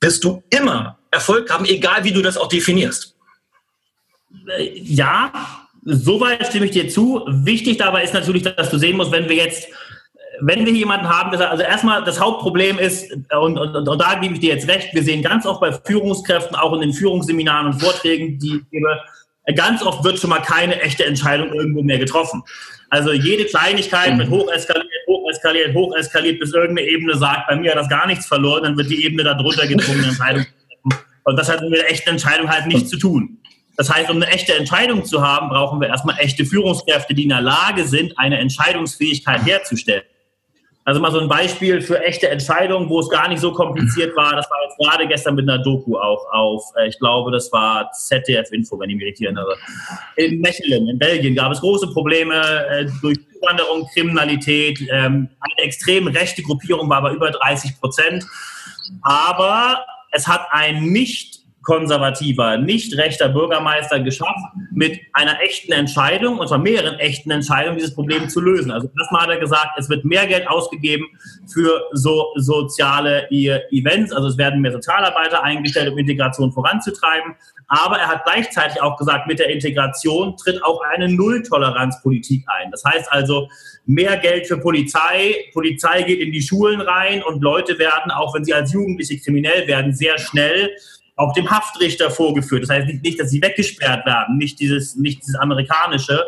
wirst 0.00 0.22
du 0.24 0.42
immer 0.50 0.98
Erfolg 1.10 1.50
haben, 1.50 1.64
egal 1.64 2.04
wie 2.04 2.12
du 2.12 2.22
das 2.22 2.36
auch 2.36 2.48
definierst. 2.48 3.14
Ja, 4.74 5.32
soweit 5.84 6.46
stimme 6.48 6.66
ich 6.66 6.72
dir 6.72 6.88
zu. 6.88 7.24
Wichtig 7.26 7.78
dabei 7.78 8.02
ist 8.04 8.12
natürlich, 8.12 8.42
dass 8.42 8.70
du 8.70 8.78
sehen 8.78 8.96
musst, 8.96 9.12
wenn 9.12 9.28
wir 9.28 9.36
jetzt 9.36 9.68
wenn 10.40 10.66
wir 10.66 10.72
jemanden 10.72 11.08
haben, 11.08 11.36
also 11.36 11.62
erstmal 11.62 12.04
das 12.04 12.20
Hauptproblem 12.20 12.78
ist, 12.78 13.12
und, 13.12 13.58
und, 13.58 13.88
und, 13.88 13.98
da 14.00 14.14
gebe 14.14 14.34
ich 14.34 14.40
dir 14.40 14.54
jetzt 14.54 14.68
recht, 14.68 14.92
wir 14.92 15.02
sehen 15.02 15.22
ganz 15.22 15.46
oft 15.46 15.60
bei 15.60 15.72
Führungskräften, 15.72 16.56
auch 16.56 16.72
in 16.74 16.80
den 16.80 16.92
Führungsseminaren 16.92 17.66
und 17.68 17.80
Vorträgen, 17.80 18.38
die 18.38 18.62
gebe, 18.70 19.00
ganz 19.54 19.82
oft 19.82 20.04
wird 20.04 20.18
schon 20.18 20.30
mal 20.30 20.40
keine 20.40 20.80
echte 20.80 21.04
Entscheidung 21.04 21.52
irgendwo 21.52 21.82
mehr 21.82 21.98
getroffen. 21.98 22.42
Also 22.88 23.12
jede 23.12 23.44
Kleinigkeit 23.44 24.16
wird 24.16 24.30
hocheskaliert, 24.30 24.86
hocheskaliert, 25.08 25.74
hocheskaliert, 25.74 26.40
bis 26.40 26.52
irgendeine 26.52 26.88
Ebene 26.88 27.16
sagt, 27.16 27.48
bei 27.48 27.56
mir 27.56 27.72
hat 27.72 27.78
das 27.78 27.88
gar 27.88 28.06
nichts 28.06 28.26
verloren, 28.26 28.62
dann 28.62 28.76
wird 28.76 28.90
die 28.90 29.04
Ebene 29.04 29.24
darunter 29.24 29.66
gezwungen, 29.66 30.00
eine 30.00 30.08
Entscheidung 30.08 30.42
zu 30.42 30.50
treffen. 30.90 31.04
Und 31.24 31.36
das 31.36 31.48
hat 31.50 31.62
mit 31.62 31.72
der 31.72 31.90
echten 31.90 32.10
Entscheidung 32.10 32.48
halt 32.48 32.66
nichts 32.66 32.90
zu 32.90 32.98
tun. 32.98 33.38
Das 33.76 33.92
heißt, 33.92 34.08
um 34.08 34.16
eine 34.16 34.28
echte 34.28 34.54
Entscheidung 34.54 35.04
zu 35.04 35.20
haben, 35.20 35.48
brauchen 35.48 35.80
wir 35.80 35.88
erstmal 35.88 36.16
echte 36.18 36.46
Führungskräfte, 36.46 37.14
die 37.14 37.24
in 37.24 37.28
der 37.28 37.42
Lage 37.42 37.84
sind, 37.84 38.18
eine 38.18 38.38
Entscheidungsfähigkeit 38.38 39.44
herzustellen. 39.44 40.04
Also 40.86 41.00
mal 41.00 41.10
so 41.10 41.18
ein 41.18 41.28
Beispiel 41.28 41.82
für 41.82 42.00
echte 42.04 42.28
Entscheidungen, 42.28 42.88
wo 42.88 43.00
es 43.00 43.08
gar 43.08 43.28
nicht 43.28 43.40
so 43.40 43.52
kompliziert 43.52 44.16
war. 44.16 44.36
Das 44.36 44.48
war 44.48 44.56
jetzt 44.62 44.78
gerade 44.78 45.08
gestern 45.08 45.34
mit 45.34 45.48
einer 45.48 45.60
Doku 45.60 45.98
auch 45.98 46.24
auf, 46.30 46.62
äh, 46.76 46.86
ich 46.86 46.96
glaube, 47.00 47.32
das 47.32 47.50
war 47.50 47.90
ZDF-Info, 47.90 48.78
wenn 48.78 48.90
ich 48.90 48.96
mich 48.96 49.06
richtig 49.06 49.26
erinnere. 49.26 49.56
In 50.14 50.40
Mechelen, 50.40 50.86
in 50.88 50.96
Belgien, 50.96 51.34
gab 51.34 51.50
es 51.50 51.60
große 51.60 51.88
Probleme 51.88 52.36
äh, 52.68 52.86
durch 53.02 53.18
Zuwanderung, 53.32 53.88
Kriminalität. 53.94 54.78
Ähm, 54.92 55.28
eine 55.40 55.66
extrem 55.66 56.06
rechte 56.06 56.42
Gruppierung 56.42 56.88
war 56.88 57.02
bei 57.02 57.12
über 57.12 57.32
30 57.32 57.80
Prozent. 57.80 58.24
Aber 59.02 59.84
es 60.12 60.28
hat 60.28 60.46
ein 60.52 60.84
nicht 60.84 61.40
konservativer, 61.66 62.58
nicht 62.58 62.96
rechter 62.96 63.28
Bürgermeister 63.28 63.98
geschafft, 63.98 64.38
mit 64.72 65.00
einer 65.12 65.40
echten 65.42 65.72
Entscheidung, 65.72 66.38
und 66.38 66.46
zwar 66.46 66.58
mehreren 66.58 66.98
echten 67.00 67.32
Entscheidungen, 67.32 67.76
dieses 67.76 67.92
Problem 67.92 68.28
zu 68.28 68.40
lösen. 68.40 68.70
Also 68.70 68.88
erstmal 68.96 69.22
hat 69.22 69.30
er 69.30 69.40
gesagt, 69.40 69.76
es 69.76 69.88
wird 69.88 70.04
mehr 70.04 70.28
Geld 70.28 70.46
ausgegeben 70.48 71.06
für 71.52 71.82
so 71.92 72.26
soziale 72.36 73.28
Events, 73.30 74.12
also 74.12 74.28
es 74.28 74.38
werden 74.38 74.60
mehr 74.60 74.70
Sozialarbeiter 74.70 75.42
eingestellt, 75.42 75.90
um 75.90 75.98
Integration 75.98 76.52
voranzutreiben. 76.52 77.34
Aber 77.66 77.98
er 77.98 78.06
hat 78.06 78.24
gleichzeitig 78.24 78.80
auch 78.80 78.96
gesagt, 78.96 79.26
mit 79.26 79.40
der 79.40 79.50
Integration 79.50 80.36
tritt 80.36 80.62
auch 80.62 80.80
eine 80.82 81.08
Nulltoleranzpolitik 81.08 82.44
ein. 82.46 82.70
Das 82.70 82.84
heißt 82.84 83.10
also, 83.10 83.48
mehr 83.86 84.16
Geld 84.18 84.46
für 84.46 84.58
Polizei, 84.58 85.34
Polizei 85.52 86.02
geht 86.02 86.20
in 86.20 86.30
die 86.30 86.42
Schulen 86.42 86.80
rein 86.80 87.24
und 87.24 87.42
Leute 87.42 87.76
werden, 87.80 88.12
auch 88.12 88.34
wenn 88.34 88.44
sie 88.44 88.54
als 88.54 88.72
Jugendliche 88.72 89.18
kriminell 89.18 89.66
werden, 89.66 89.92
sehr 89.92 90.16
schnell 90.18 90.70
auch 91.16 91.32
dem 91.32 91.50
Haftrichter 91.50 92.10
vorgeführt. 92.10 92.62
Das 92.62 92.70
heißt 92.70 92.86
nicht, 92.86 93.02
nicht, 93.02 93.18
dass 93.18 93.30
sie 93.30 93.42
weggesperrt 93.42 94.06
werden, 94.06 94.36
nicht 94.36 94.60
dieses, 94.60 94.96
nicht 94.96 95.22
dieses 95.22 95.34
amerikanische, 95.34 96.22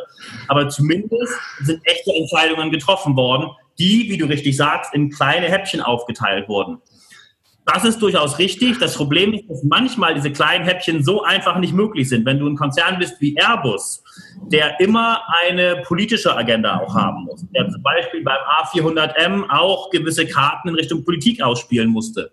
aber 0.48 0.68
zumindest 0.68 1.32
sind 1.62 1.80
echte 1.84 2.12
Entscheidungen 2.14 2.70
getroffen 2.70 3.14
worden, 3.14 3.50
die, 3.78 4.10
wie 4.10 4.16
du 4.16 4.26
richtig 4.26 4.56
sagst, 4.56 4.94
in 4.94 5.10
kleine 5.10 5.46
Häppchen 5.46 5.80
aufgeteilt 5.80 6.48
wurden. 6.48 6.78
Das 7.74 7.84
ist 7.84 8.00
durchaus 8.00 8.38
richtig. 8.38 8.78
Das 8.78 8.94
Problem 8.94 9.34
ist, 9.34 9.44
dass 9.46 9.62
manchmal 9.62 10.14
diese 10.14 10.32
kleinen 10.32 10.64
Häppchen 10.64 11.04
so 11.04 11.22
einfach 11.22 11.58
nicht 11.58 11.74
möglich 11.74 12.08
sind. 12.08 12.24
Wenn 12.24 12.38
du 12.38 12.48
ein 12.48 12.56
Konzern 12.56 12.98
bist 12.98 13.20
wie 13.20 13.36
Airbus, 13.36 14.02
der 14.50 14.80
immer 14.80 15.20
eine 15.44 15.82
politische 15.86 16.34
Agenda 16.34 16.80
auch 16.80 16.94
haben 16.94 17.24
muss, 17.24 17.44
der 17.54 17.68
zum 17.68 17.82
Beispiel 17.82 18.22
beim 18.24 18.38
A400M 18.62 19.50
auch 19.50 19.90
gewisse 19.90 20.26
Karten 20.26 20.70
in 20.70 20.76
Richtung 20.76 21.04
Politik 21.04 21.42
ausspielen 21.42 21.90
musste. 21.90 22.30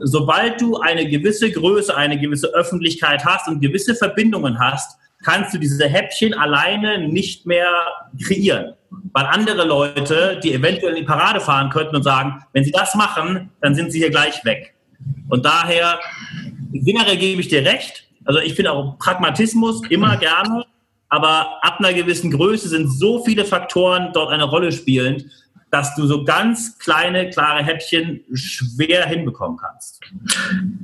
Sobald 0.00 0.60
du 0.60 0.76
eine 0.76 1.08
gewisse 1.08 1.50
Größe, 1.50 1.96
eine 1.96 2.20
gewisse 2.20 2.48
Öffentlichkeit 2.48 3.24
hast 3.24 3.48
und 3.48 3.60
gewisse 3.60 3.94
Verbindungen 3.94 4.58
hast, 4.58 4.98
kannst 5.24 5.54
du 5.54 5.58
diese 5.58 5.88
Häppchen 5.88 6.34
alleine 6.34 7.08
nicht 7.08 7.46
mehr 7.46 7.70
kreieren. 8.22 8.74
Weil 9.12 9.24
andere 9.26 9.64
Leute, 9.64 10.38
die 10.42 10.52
eventuell 10.52 10.92
in 10.92 11.00
die 11.00 11.06
Parade 11.06 11.40
fahren 11.40 11.70
könnten 11.70 11.96
und 11.96 12.02
sagen, 12.02 12.44
wenn 12.52 12.64
sie 12.64 12.70
das 12.70 12.94
machen, 12.94 13.50
dann 13.62 13.74
sind 13.74 13.90
sie 13.90 13.98
hier 13.98 14.10
gleich 14.10 14.44
weg. 14.44 14.73
Und 15.28 15.44
daher, 15.44 16.00
generell 16.72 17.16
gebe 17.16 17.40
ich 17.40 17.48
dir 17.48 17.64
recht. 17.64 18.04
Also 18.24 18.40
ich 18.40 18.54
finde 18.54 18.72
auch 18.72 18.98
Pragmatismus 18.98 19.82
immer 19.90 20.16
gerne, 20.16 20.64
aber 21.08 21.58
ab 21.62 21.78
einer 21.78 21.92
gewissen 21.92 22.30
Größe 22.30 22.68
sind 22.68 22.88
so 22.88 23.22
viele 23.24 23.44
Faktoren 23.44 24.10
dort 24.12 24.30
eine 24.30 24.44
Rolle 24.44 24.72
spielend, 24.72 25.26
dass 25.74 25.92
du 25.96 26.06
so 26.06 26.22
ganz 26.22 26.78
kleine, 26.78 27.30
klare 27.30 27.64
Häppchen 27.64 28.24
schwer 28.32 29.06
hinbekommen 29.06 29.58
kannst. 29.58 29.98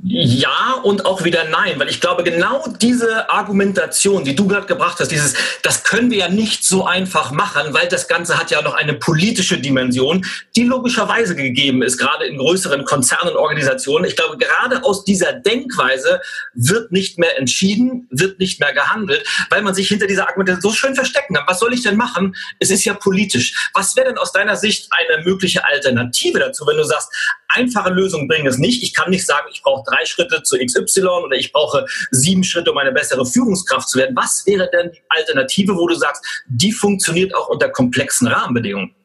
Ja 0.03 0.81
und 0.83 1.05
auch 1.05 1.23
wieder 1.23 1.45
nein, 1.45 1.79
weil 1.79 1.87
ich 1.87 2.01
glaube, 2.01 2.25
genau 2.25 2.65
diese 2.81 3.29
Argumentation, 3.29 4.25
die 4.25 4.35
du 4.35 4.49
gerade 4.49 4.67
gebracht 4.67 4.99
hast, 4.99 5.09
dieses, 5.09 5.35
das 5.63 5.85
können 5.85 6.11
wir 6.11 6.17
ja 6.17 6.27
nicht 6.27 6.65
so 6.65 6.85
einfach 6.85 7.31
machen, 7.31 7.73
weil 7.73 7.87
das 7.87 8.09
Ganze 8.09 8.37
hat 8.37 8.51
ja 8.51 8.61
noch 8.61 8.73
eine 8.73 8.93
politische 8.93 9.59
Dimension, 9.59 10.25
die 10.57 10.63
logischerweise 10.63 11.37
gegeben 11.37 11.83
ist, 11.83 11.97
gerade 11.97 12.25
in 12.25 12.37
größeren 12.37 12.83
Konzernen, 12.83 13.37
Organisationen. 13.37 14.03
Ich 14.03 14.17
glaube, 14.17 14.37
gerade 14.37 14.83
aus 14.83 15.05
dieser 15.05 15.31
Denkweise 15.31 16.19
wird 16.53 16.91
nicht 16.91 17.17
mehr 17.17 17.39
entschieden, 17.39 18.09
wird 18.11 18.39
nicht 18.39 18.59
mehr 18.59 18.73
gehandelt, 18.73 19.25
weil 19.49 19.61
man 19.61 19.73
sich 19.73 19.87
hinter 19.87 20.07
dieser 20.07 20.27
Argumentation 20.27 20.73
so 20.73 20.77
schön 20.77 20.95
verstecken 20.95 21.35
kann. 21.35 21.45
Was 21.47 21.59
soll 21.59 21.73
ich 21.73 21.81
denn 21.81 21.95
machen? 21.95 22.35
Es 22.59 22.71
ist 22.71 22.83
ja 22.83 22.93
politisch. 22.93 23.69
Was 23.73 23.95
wäre 23.95 24.09
denn 24.09 24.17
aus 24.17 24.33
deiner 24.33 24.57
Sicht 24.57 24.80
nicht 24.81 24.91
eine 24.91 25.23
mögliche 25.23 25.63
Alternative 25.65 26.39
dazu, 26.39 26.65
wenn 26.67 26.77
du 26.77 26.83
sagst, 26.83 27.09
einfache 27.49 27.89
Lösungen 27.91 28.27
bringen 28.27 28.47
es 28.47 28.57
nicht. 28.57 28.83
Ich 28.83 28.93
kann 28.93 29.09
nicht 29.09 29.25
sagen, 29.25 29.47
ich 29.51 29.61
brauche 29.61 29.83
drei 29.89 30.05
Schritte 30.05 30.43
zu 30.43 30.57
XY 30.57 31.07
oder 31.25 31.35
ich 31.35 31.51
brauche 31.51 31.85
sieben 32.11 32.43
Schritte, 32.43 32.71
um 32.71 32.77
eine 32.77 32.91
bessere 32.91 33.25
Führungskraft 33.25 33.89
zu 33.89 33.97
werden. 33.97 34.15
Was 34.15 34.45
wäre 34.45 34.69
denn 34.71 34.91
die 34.91 35.01
Alternative, 35.09 35.75
wo 35.75 35.87
du 35.87 35.95
sagst, 35.95 36.23
die 36.47 36.71
funktioniert 36.71 37.35
auch 37.35 37.49
unter 37.49 37.69
komplexen 37.69 38.27
Rahmenbedingungen? 38.27 38.95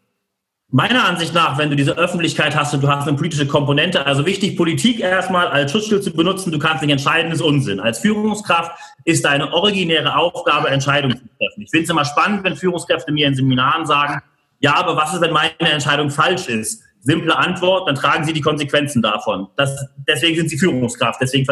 Meiner 0.68 1.04
Ansicht 1.04 1.32
nach, 1.32 1.58
wenn 1.58 1.70
du 1.70 1.76
diese 1.76 1.96
Öffentlichkeit 1.96 2.56
hast 2.56 2.74
und 2.74 2.82
du 2.82 2.88
hast 2.88 3.06
eine 3.06 3.16
politische 3.16 3.46
Komponente, 3.46 4.04
also 4.04 4.26
wichtig, 4.26 4.56
Politik 4.56 4.98
erstmal 4.98 5.46
als 5.46 5.70
Schutzschild 5.70 6.02
zu 6.02 6.12
benutzen, 6.12 6.50
du 6.50 6.58
kannst 6.58 6.82
nicht 6.82 6.90
entscheiden, 6.90 7.30
ist 7.30 7.40
Unsinn. 7.40 7.78
Als 7.78 8.00
Führungskraft 8.00 8.72
ist 9.04 9.24
deine 9.24 9.52
originäre 9.52 10.16
Aufgabe, 10.16 10.68
Entscheidungen 10.68 11.18
zu 11.18 11.24
treffen. 11.38 11.62
Ich 11.62 11.70
finde 11.70 11.84
es 11.84 11.90
immer 11.90 12.04
spannend, 12.04 12.42
wenn 12.42 12.56
Führungskräfte 12.56 13.12
mir 13.12 13.28
in 13.28 13.36
Seminaren 13.36 13.86
sagen, 13.86 14.20
ja, 14.66 14.74
aber 14.74 14.96
was 14.96 15.14
ist, 15.14 15.20
wenn 15.20 15.32
meine 15.32 15.52
Entscheidung 15.60 16.10
falsch 16.10 16.48
ist? 16.48 16.82
Simple 17.00 17.36
Antwort, 17.36 17.86
dann 17.86 17.94
tragen 17.94 18.24
Sie 18.24 18.32
die 18.32 18.40
Konsequenzen 18.40 19.00
davon. 19.00 19.46
Das, 19.56 19.70
deswegen 20.08 20.34
sind 20.38 20.50
Sie 20.50 20.58
Führungskraft, 20.58 21.20
deswegen, 21.20 21.46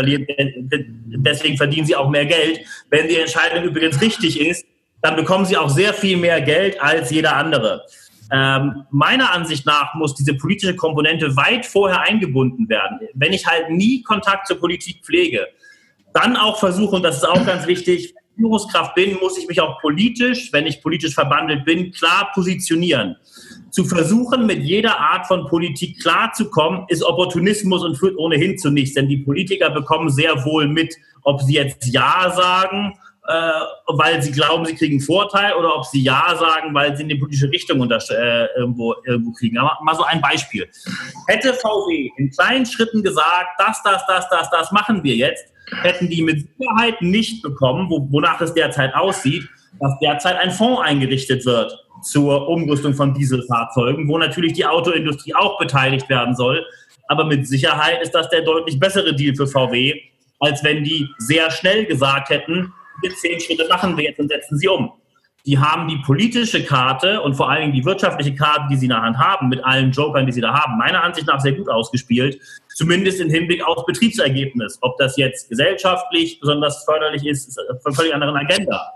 deswegen 1.22 1.56
verdienen 1.56 1.86
Sie 1.86 1.94
auch 1.94 2.10
mehr 2.10 2.26
Geld. 2.26 2.62
Wenn 2.90 3.06
die 3.06 3.16
Entscheidung 3.16 3.62
übrigens 3.62 4.00
richtig 4.00 4.40
ist, 4.40 4.66
dann 5.00 5.14
bekommen 5.14 5.44
Sie 5.44 5.56
auch 5.56 5.68
sehr 5.68 5.94
viel 5.94 6.16
mehr 6.16 6.40
Geld 6.40 6.82
als 6.82 7.12
jeder 7.12 7.36
andere. 7.36 7.84
Ähm, 8.32 8.84
meiner 8.90 9.32
Ansicht 9.32 9.64
nach 9.64 9.94
muss 9.94 10.16
diese 10.16 10.34
politische 10.34 10.74
Komponente 10.74 11.36
weit 11.36 11.66
vorher 11.66 12.00
eingebunden 12.00 12.68
werden. 12.68 12.98
Wenn 13.14 13.32
ich 13.32 13.46
halt 13.46 13.70
nie 13.70 14.02
Kontakt 14.02 14.48
zur 14.48 14.58
Politik 14.58 15.04
pflege, 15.04 15.46
dann 16.14 16.36
auch 16.36 16.58
versuche, 16.58 16.96
und 16.96 17.04
das 17.04 17.18
ist 17.18 17.28
auch 17.28 17.46
ganz 17.46 17.68
wichtig, 17.68 18.12
Führungskraft 18.36 18.94
bin, 18.94 19.16
muss 19.20 19.38
ich 19.38 19.48
mich 19.48 19.60
auch 19.60 19.80
politisch, 19.80 20.52
wenn 20.52 20.66
ich 20.66 20.82
politisch 20.82 21.14
verbandelt 21.14 21.64
bin, 21.64 21.92
klar 21.92 22.30
positionieren. 22.34 23.16
Zu 23.70 23.84
versuchen, 23.84 24.46
mit 24.46 24.62
jeder 24.62 24.98
Art 24.98 25.26
von 25.26 25.46
Politik 25.46 26.00
klarzukommen, 26.00 26.84
ist 26.88 27.02
Opportunismus 27.02 27.84
und 27.84 27.96
führt 27.96 28.16
ohnehin 28.18 28.58
zu 28.58 28.70
nichts. 28.70 28.94
Denn 28.94 29.08
die 29.08 29.18
Politiker 29.18 29.70
bekommen 29.70 30.10
sehr 30.10 30.44
wohl 30.44 30.68
mit, 30.68 30.94
ob 31.22 31.42
sie 31.42 31.54
jetzt 31.54 31.86
Ja 31.86 32.32
sagen, 32.34 32.94
äh, 33.26 33.50
weil 33.86 34.22
sie 34.22 34.32
glauben, 34.32 34.66
sie 34.66 34.74
kriegen 34.74 35.00
Vorteil, 35.00 35.54
oder 35.54 35.74
ob 35.76 35.86
sie 35.86 36.02
Ja 36.02 36.36
sagen, 36.38 36.74
weil 36.74 36.96
sie 36.96 37.04
in 37.04 37.08
die 37.08 37.14
politische 37.14 37.50
Richtung 37.50 37.80
äh, 37.90 38.46
irgendwo, 38.56 38.94
irgendwo 39.06 39.32
kriegen. 39.32 39.58
Aber 39.58 39.78
mal 39.82 39.94
so 39.94 40.04
ein 40.04 40.20
Beispiel. 40.20 40.68
Hätte 41.26 41.54
VW 41.54 42.10
in 42.16 42.30
kleinen 42.30 42.66
Schritten 42.66 43.02
gesagt, 43.02 43.58
das, 43.58 43.82
das, 43.82 44.04
das, 44.06 44.28
das, 44.28 44.50
das 44.50 44.72
machen 44.72 45.02
wir 45.02 45.16
jetzt, 45.16 45.53
hätten 45.82 46.08
die 46.08 46.22
mit 46.22 46.46
Sicherheit 46.58 47.00
nicht 47.00 47.42
bekommen, 47.42 47.88
wo, 47.90 48.06
wonach 48.10 48.40
es 48.40 48.54
derzeit 48.54 48.94
aussieht, 48.94 49.48
dass 49.80 49.98
derzeit 50.00 50.36
ein 50.36 50.50
Fonds 50.50 50.80
eingerichtet 50.82 51.44
wird 51.46 51.72
zur 52.02 52.48
Umrüstung 52.48 52.94
von 52.94 53.14
Dieselfahrzeugen, 53.14 54.08
wo 54.08 54.18
natürlich 54.18 54.52
die 54.52 54.66
Autoindustrie 54.66 55.34
auch 55.34 55.58
beteiligt 55.58 56.08
werden 56.08 56.34
soll. 56.34 56.64
Aber 57.08 57.24
mit 57.24 57.46
Sicherheit 57.46 58.02
ist 58.02 58.12
das 58.12 58.28
der 58.30 58.42
deutlich 58.42 58.78
bessere 58.78 59.14
Deal 59.14 59.34
für 59.34 59.46
VW, 59.46 59.94
als 60.40 60.62
wenn 60.64 60.84
die 60.84 61.08
sehr 61.18 61.50
schnell 61.50 61.86
gesagt 61.86 62.30
hätten, 62.30 62.72
wir 63.02 63.14
zehn 63.16 63.40
Schritte 63.40 63.66
machen 63.68 63.96
wir 63.96 64.04
jetzt 64.04 64.20
und 64.20 64.28
setzen 64.28 64.58
sie 64.58 64.68
um. 64.68 64.92
Die 65.46 65.58
haben 65.58 65.88
die 65.88 65.98
politische 65.98 66.64
Karte 66.64 67.20
und 67.20 67.34
vor 67.34 67.50
allen 67.50 67.62
Dingen 67.62 67.74
die 67.74 67.84
wirtschaftliche 67.84 68.34
Karte, 68.34 68.66
die 68.70 68.76
sie 68.76 68.86
in 68.86 68.90
der 68.90 69.02
Hand 69.02 69.18
haben, 69.18 69.48
mit 69.48 69.62
allen 69.62 69.92
Jokern, 69.92 70.24
die 70.24 70.32
sie 70.32 70.40
da 70.40 70.54
haben, 70.54 70.78
meiner 70.78 71.04
Ansicht 71.04 71.26
nach 71.26 71.40
sehr 71.40 71.52
gut 71.52 71.68
ausgespielt 71.68 72.40
zumindest 72.74 73.20
im 73.20 73.30
Hinblick 73.30 73.66
auf 73.66 73.86
Betriebsergebnis. 73.86 74.78
Ob 74.82 74.98
das 74.98 75.16
jetzt 75.16 75.48
gesellschaftlich 75.48 76.40
besonders 76.40 76.84
förderlich 76.84 77.24
ist, 77.24 77.48
ist 77.48 77.58
eine 77.58 77.94
völlig 77.94 78.14
anderen 78.14 78.36
Agenda. 78.36 78.92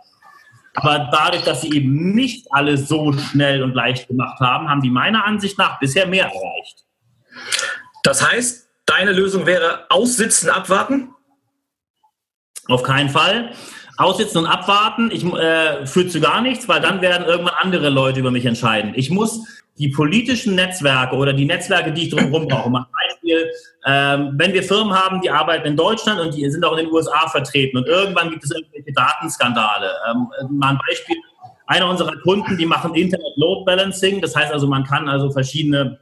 Aber 0.74 1.08
dadurch, 1.10 1.42
dass 1.44 1.62
sie 1.62 1.72
eben 1.72 2.14
nicht 2.14 2.46
alles 2.50 2.88
so 2.88 3.12
schnell 3.12 3.62
und 3.62 3.74
leicht 3.74 4.08
gemacht 4.08 4.38
haben, 4.40 4.68
haben 4.68 4.82
die 4.82 4.90
meiner 4.90 5.24
Ansicht 5.24 5.58
nach 5.58 5.80
bisher 5.80 6.06
mehr 6.06 6.26
erreicht. 6.26 6.84
Das 8.02 8.28
heißt, 8.28 8.68
deine 8.86 9.12
Lösung 9.12 9.46
wäre 9.46 9.86
aussitzen, 9.88 10.50
abwarten? 10.50 11.14
Auf 12.68 12.82
keinen 12.82 13.08
Fall. 13.08 13.52
Aussitzen 13.98 14.38
und 14.38 14.46
abwarten 14.46 15.10
ich, 15.10 15.24
äh, 15.24 15.84
führt 15.86 16.12
zu 16.12 16.20
gar 16.20 16.40
nichts, 16.40 16.68
weil 16.68 16.80
dann 16.80 17.00
werden 17.00 17.26
irgendwann 17.26 17.54
andere 17.60 17.90
Leute 17.90 18.20
über 18.20 18.30
mich 18.30 18.46
entscheiden. 18.46 18.92
Ich 18.94 19.10
muss 19.10 19.44
die 19.78 19.88
politischen 19.88 20.54
Netzwerke 20.54 21.16
oder 21.16 21.32
die 21.32 21.44
Netzwerke, 21.44 21.92
die 21.92 22.04
ich 22.04 22.10
drumherum 22.10 22.48
brauche. 22.48 22.70
Mal 22.70 22.80
ein 22.80 23.08
Beispiel, 23.08 23.50
ähm, 23.86 24.32
wenn 24.36 24.52
wir 24.52 24.62
Firmen 24.62 24.94
haben, 24.94 25.20
die 25.20 25.30
arbeiten 25.30 25.66
in 25.66 25.76
Deutschland 25.76 26.20
und 26.20 26.34
die 26.34 26.48
sind 26.48 26.64
auch 26.64 26.76
in 26.76 26.84
den 26.84 26.92
USA 26.92 27.28
vertreten 27.28 27.78
und 27.78 27.86
irgendwann 27.86 28.30
gibt 28.30 28.44
es 28.44 28.50
irgendwelche 28.50 28.92
Datenskandale. 28.92 29.90
Ähm, 30.10 30.28
mal 30.50 30.70
ein 30.70 30.78
Beispiel, 30.86 31.16
einer 31.66 31.88
unserer 31.88 32.16
Kunden, 32.22 32.56
die 32.56 32.66
machen 32.66 32.94
Internet 32.94 33.36
Load 33.36 33.64
Balancing, 33.64 34.20
das 34.20 34.34
heißt 34.34 34.52
also, 34.52 34.66
man 34.66 34.84
kann 34.84 35.08
also 35.08 35.30
verschiedene 35.30 35.98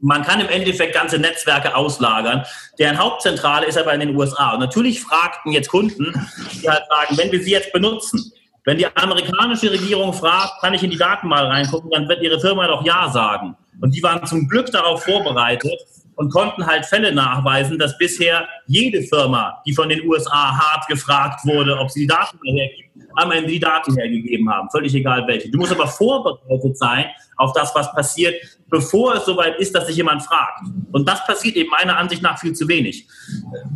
man 0.00 0.22
kann 0.22 0.40
im 0.40 0.48
Endeffekt 0.48 0.94
ganze 0.94 1.18
Netzwerke 1.18 1.74
auslagern. 1.74 2.44
Deren 2.78 2.98
Hauptzentrale 2.98 3.66
ist 3.66 3.76
aber 3.76 3.94
in 3.94 4.00
den 4.00 4.16
USA. 4.16 4.52
Und 4.52 4.60
natürlich 4.60 5.00
fragten 5.00 5.52
jetzt 5.52 5.68
Kunden, 5.68 6.12
die 6.52 6.68
halt 6.68 6.84
sagen, 6.88 7.18
wenn 7.18 7.32
wir 7.32 7.42
sie 7.42 7.50
jetzt 7.50 7.72
benutzen, 7.72 8.32
wenn 8.64 8.78
die 8.78 8.86
amerikanische 8.96 9.70
Regierung 9.70 10.12
fragt, 10.12 10.60
kann 10.60 10.74
ich 10.74 10.82
in 10.82 10.90
die 10.90 10.98
Daten 10.98 11.26
mal 11.26 11.46
reingucken, 11.46 11.90
dann 11.90 12.08
wird 12.08 12.22
ihre 12.22 12.40
Firma 12.40 12.66
doch 12.66 12.84
Ja 12.84 13.10
sagen. 13.10 13.56
Und 13.80 13.94
die 13.94 14.02
waren 14.02 14.26
zum 14.26 14.48
Glück 14.48 14.70
darauf 14.70 15.04
vorbereitet 15.04 15.80
und 16.18 16.32
konnten 16.32 16.66
halt 16.66 16.84
Fälle 16.84 17.12
nachweisen, 17.12 17.78
dass 17.78 17.96
bisher 17.96 18.48
jede 18.66 19.02
Firma, 19.02 19.62
die 19.64 19.72
von 19.72 19.88
den 19.88 20.04
USA 20.04 20.50
hart 20.50 20.88
gefragt 20.88 21.46
wurde, 21.46 21.78
ob 21.78 21.90
sie 21.92 22.00
die 22.00 22.06
Daten 22.08 22.38
hergibt, 22.42 22.90
am 23.14 23.30
Ende 23.30 23.48
die 23.48 23.60
Daten 23.60 23.94
hergegeben 23.94 24.50
haben. 24.50 24.68
Völlig 24.70 24.92
egal 24.94 25.24
welche. 25.28 25.48
Du 25.48 25.58
musst 25.58 25.70
aber 25.70 25.86
vorbereitet 25.86 26.76
sein 26.76 27.06
auf 27.36 27.52
das, 27.52 27.72
was 27.72 27.92
passiert, 27.92 28.34
bevor 28.68 29.14
es 29.14 29.26
soweit 29.26 29.60
ist, 29.60 29.72
dass 29.76 29.86
sich 29.86 29.96
jemand 29.96 30.24
fragt. 30.24 30.64
Und 30.90 31.08
das 31.08 31.24
passiert 31.24 31.54
eben 31.54 31.70
meiner 31.70 31.96
Ansicht 31.96 32.20
nach 32.20 32.36
viel 32.40 32.52
zu 32.52 32.66
wenig. 32.66 33.06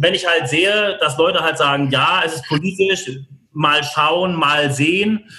Wenn 0.00 0.12
ich 0.12 0.26
halt 0.26 0.48
sehe, 0.48 0.98
dass 0.98 1.16
Leute 1.16 1.40
halt 1.40 1.58
sagen, 1.58 1.90
ja, 1.92 2.22
es 2.26 2.34
ist 2.34 2.48
politisch, 2.48 3.08
mal 3.52 3.84
schauen, 3.84 4.34
mal 4.34 4.72
sehen. 4.72 5.30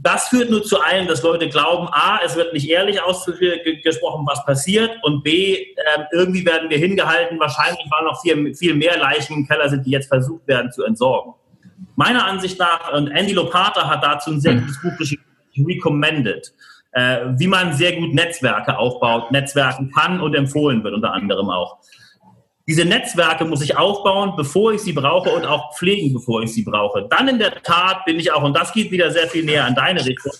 Das 0.00 0.28
führt 0.28 0.50
nur 0.50 0.62
zu 0.62 0.80
einem, 0.80 1.08
dass 1.08 1.22
Leute 1.22 1.48
glauben, 1.48 1.88
a, 1.90 2.20
es 2.24 2.36
wird 2.36 2.52
nicht 2.52 2.68
ehrlich 2.68 3.02
ausgesprochen, 3.02 4.26
was 4.26 4.44
passiert, 4.44 4.92
und 5.02 5.24
b, 5.24 5.54
äh, 5.54 5.64
irgendwie 6.12 6.46
werden 6.46 6.70
wir 6.70 6.78
hingehalten, 6.78 7.38
wahrscheinlich, 7.40 7.84
weil 7.90 8.04
noch 8.04 8.20
viel, 8.20 8.54
viel 8.54 8.74
mehr 8.74 8.96
Leichen 8.98 9.34
im 9.34 9.48
Keller 9.48 9.68
sind, 9.68 9.84
die 9.84 9.90
jetzt 9.90 10.08
versucht 10.08 10.46
werden 10.46 10.70
zu 10.70 10.84
entsorgen. 10.84 11.34
Meiner 11.96 12.24
Ansicht 12.26 12.58
nach, 12.58 12.92
und 12.92 13.08
Andy 13.08 13.32
Lopata 13.32 13.88
hat 13.88 14.04
dazu 14.04 14.30
ein 14.30 14.40
sehr 14.40 14.54
gutes 14.54 14.80
Buch 14.80 14.96
geschrieben, 14.96 15.24
Recommended, 15.66 16.52
äh, 16.92 17.18
wie 17.36 17.48
man 17.48 17.72
sehr 17.72 17.96
gut 17.96 18.14
Netzwerke 18.14 18.78
aufbaut, 18.78 19.32
Netzwerken 19.32 19.90
kann 19.90 20.20
und 20.20 20.34
empfohlen 20.34 20.84
wird, 20.84 20.94
unter 20.94 21.12
anderem 21.12 21.50
auch. 21.50 21.78
Diese 22.68 22.84
Netzwerke 22.84 23.46
muss 23.46 23.62
ich 23.62 23.78
aufbauen, 23.78 24.34
bevor 24.36 24.74
ich 24.74 24.82
sie 24.82 24.92
brauche 24.92 25.30
und 25.30 25.46
auch 25.46 25.74
pflegen, 25.74 26.12
bevor 26.12 26.42
ich 26.42 26.52
sie 26.52 26.62
brauche. 26.62 27.08
Dann 27.08 27.26
in 27.26 27.38
der 27.38 27.62
Tat 27.62 28.04
bin 28.04 28.20
ich 28.20 28.30
auch, 28.30 28.42
und 28.42 28.54
das 28.54 28.74
geht 28.74 28.90
wieder 28.90 29.10
sehr 29.10 29.26
viel 29.26 29.42
näher 29.42 29.64
an 29.64 29.74
deine 29.74 30.04
Richtung, 30.04 30.32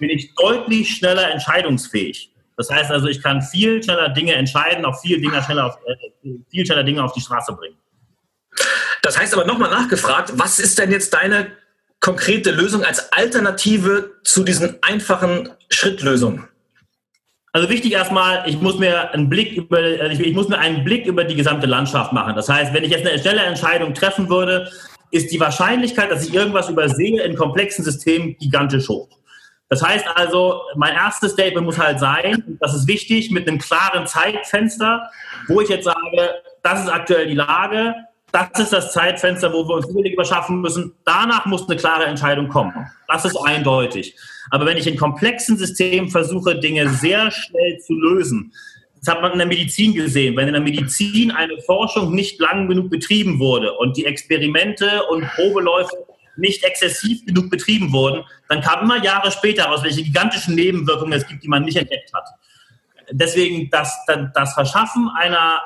bin 0.00 0.10
ich 0.10 0.34
deutlich 0.34 0.96
schneller 0.96 1.30
entscheidungsfähig. 1.30 2.32
Das 2.56 2.68
heißt 2.68 2.90
also, 2.90 3.06
ich 3.06 3.22
kann 3.22 3.42
viel 3.42 3.80
schneller 3.80 4.08
Dinge 4.08 4.34
entscheiden, 4.34 4.84
auch 4.84 5.00
viel, 5.00 5.20
Dinge 5.20 5.40
schneller 5.44 5.66
auf, 5.66 5.78
äh, 5.86 6.30
viel 6.50 6.66
schneller 6.66 6.82
Dinge 6.82 7.04
auf 7.04 7.12
die 7.12 7.20
Straße 7.20 7.52
bringen. 7.52 7.76
Das 9.02 9.16
heißt 9.16 9.32
aber 9.34 9.44
nochmal 9.44 9.70
nachgefragt, 9.70 10.32
was 10.34 10.58
ist 10.58 10.80
denn 10.80 10.90
jetzt 10.90 11.14
deine 11.14 11.52
konkrete 12.00 12.50
Lösung 12.50 12.82
als 12.82 13.12
Alternative 13.12 14.10
zu 14.24 14.42
diesen 14.42 14.82
einfachen 14.82 15.50
Schrittlösungen? 15.70 16.48
Also 17.52 17.68
wichtig 17.70 17.92
erstmal, 17.92 18.42
ich 18.46 18.60
muss 18.60 18.78
mir 18.78 19.12
einen 19.12 19.28
Blick 19.28 19.52
über, 19.52 19.78
also 19.78 20.22
ich 20.22 20.34
muss 20.34 20.48
mir 20.48 20.58
einen 20.58 20.84
Blick 20.84 21.06
über 21.06 21.24
die 21.24 21.34
gesamte 21.34 21.66
Landschaft 21.66 22.12
machen. 22.12 22.34
Das 22.36 22.48
heißt, 22.48 22.74
wenn 22.74 22.84
ich 22.84 22.90
jetzt 22.90 23.06
eine 23.06 23.18
schnelle 23.18 23.40
Entscheidung 23.42 23.94
treffen 23.94 24.28
würde, 24.28 24.70
ist 25.10 25.32
die 25.32 25.40
Wahrscheinlichkeit, 25.40 26.10
dass 26.10 26.26
ich 26.26 26.34
irgendwas 26.34 26.68
übersehe 26.68 27.22
in 27.22 27.36
komplexen 27.36 27.84
Systemen 27.84 28.36
gigantisch 28.38 28.88
hoch. 28.88 29.08
Das 29.70 29.82
heißt 29.82 30.06
also, 30.14 30.62
mein 30.76 30.94
erstes 30.94 31.32
Statement 31.32 31.66
muss 31.66 31.78
halt 31.78 31.98
sein, 31.98 32.58
das 32.60 32.74
ist 32.74 32.86
wichtig, 32.86 33.30
mit 33.30 33.46
einem 33.46 33.58
klaren 33.58 34.06
Zeitfenster, 34.06 35.10
wo 35.46 35.60
ich 35.60 35.68
jetzt 35.68 35.84
sage, 35.84 36.42
das 36.62 36.84
ist 36.84 36.90
aktuell 36.90 37.26
die 37.26 37.34
Lage, 37.34 37.94
das 38.32 38.48
ist 38.58 38.72
das 38.72 38.92
Zeitfenster, 38.92 39.52
wo 39.52 39.66
wir 39.68 39.76
uns 39.76 39.88
Überblick 39.88 40.14
überschaffen 40.14 40.60
müssen. 40.60 40.94
Danach 41.04 41.46
muss 41.46 41.68
eine 41.68 41.76
klare 41.76 42.04
Entscheidung 42.04 42.48
kommen. 42.48 42.72
Das 43.08 43.24
ist 43.24 43.36
eindeutig. 43.36 44.16
Aber 44.50 44.66
wenn 44.66 44.76
ich 44.76 44.86
in 44.86 44.96
komplexen 44.96 45.56
Systemen 45.56 46.10
versuche, 46.10 46.58
Dinge 46.58 46.88
sehr 46.88 47.30
schnell 47.30 47.78
zu 47.78 47.94
lösen, 47.94 48.52
das 49.00 49.14
hat 49.14 49.22
man 49.22 49.32
in 49.32 49.38
der 49.38 49.46
Medizin 49.46 49.94
gesehen, 49.94 50.36
wenn 50.36 50.48
in 50.48 50.54
der 50.54 50.62
Medizin 50.62 51.30
eine 51.30 51.60
Forschung 51.60 52.14
nicht 52.14 52.40
lang 52.40 52.68
genug 52.68 52.90
betrieben 52.90 53.38
wurde 53.38 53.72
und 53.74 53.96
die 53.96 54.06
Experimente 54.06 55.04
und 55.10 55.24
Probeläufe 55.34 55.96
nicht 56.36 56.64
exzessiv 56.64 57.24
genug 57.26 57.50
betrieben 57.50 57.92
wurden, 57.92 58.24
dann 58.48 58.60
kam 58.60 58.84
immer 58.84 59.02
Jahre 59.02 59.30
später 59.30 59.64
heraus, 59.64 59.82
welche 59.82 60.02
gigantischen 60.02 60.54
Nebenwirkungen 60.54 61.12
es 61.12 61.26
gibt, 61.26 61.42
die 61.42 61.48
man 61.48 61.64
nicht 61.64 61.76
entdeckt 61.76 62.12
hat. 62.14 62.28
Deswegen 63.10 63.68
das, 63.70 63.96
das 64.34 64.54
Verschaffen 64.54 65.10
einer, 65.16 65.60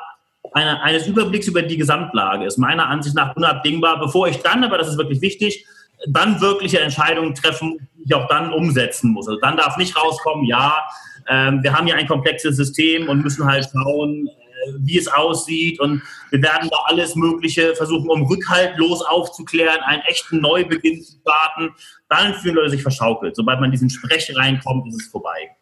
einer, 0.52 0.82
eines 0.82 1.06
Überblicks 1.06 1.46
über 1.46 1.62
die 1.62 1.76
Gesamtlage 1.76 2.46
ist 2.46 2.58
meiner 2.58 2.88
Ansicht 2.88 3.16
nach 3.16 3.36
unabdingbar, 3.36 3.98
bevor 4.00 4.28
ich 4.28 4.38
dann, 4.38 4.64
aber 4.64 4.78
das 4.78 4.88
ist 4.88 4.98
wirklich 4.98 5.20
wichtig, 5.20 5.66
dann 6.09 6.40
wirkliche 6.40 6.80
Entscheidungen 6.80 7.35
treffen, 7.35 7.88
die 7.94 8.04
ich 8.04 8.14
auch 8.14 8.28
dann 8.28 8.52
umsetzen 8.52 9.12
muss. 9.12 9.28
Also 9.28 9.40
dann 9.40 9.56
darf 9.56 9.76
nicht 9.76 9.97
rauskommen, 9.97 10.44
ja, 10.44 10.85
ähm, 11.28 11.62
wir 11.62 11.73
haben 11.73 11.87
ja 11.87 11.94
ein 11.94 12.09
komplexes 12.09 12.56
System 12.56 13.09
und 13.09 13.23
müssen 13.23 13.47
halt 13.47 13.68
schauen, 13.73 14.26
äh, 14.28 14.73
wie 14.78 14.99
es 14.99 15.09
aussieht 15.09 15.78
und 15.80 16.02
wir 16.30 16.42
werden 16.42 16.68
da 16.71 16.78
alles 16.87 17.14
Mögliche 17.14 17.75
versuchen, 17.76 18.09
um 18.09 18.26
rückhaltlos 18.26 19.02
aufzuklären, 19.02 19.80
einen 19.82 20.02
echten 20.02 20.40
Neubeginn 20.40 21.02
zu 21.02 21.18
starten. 21.21 21.71
Dann 22.09 22.35
fühlen 22.35 22.56
Leute 22.56 22.71
sich 22.71 22.82
verschaukelt. 22.82 23.37
Sobald 23.37 23.61
man 23.61 23.66
in 23.66 23.73
diesen 23.73 23.90
Sprech 23.90 24.32
reinkommt, 24.37 24.88
ist 24.88 25.02
es 25.02 25.09
vorbei. 25.09 25.56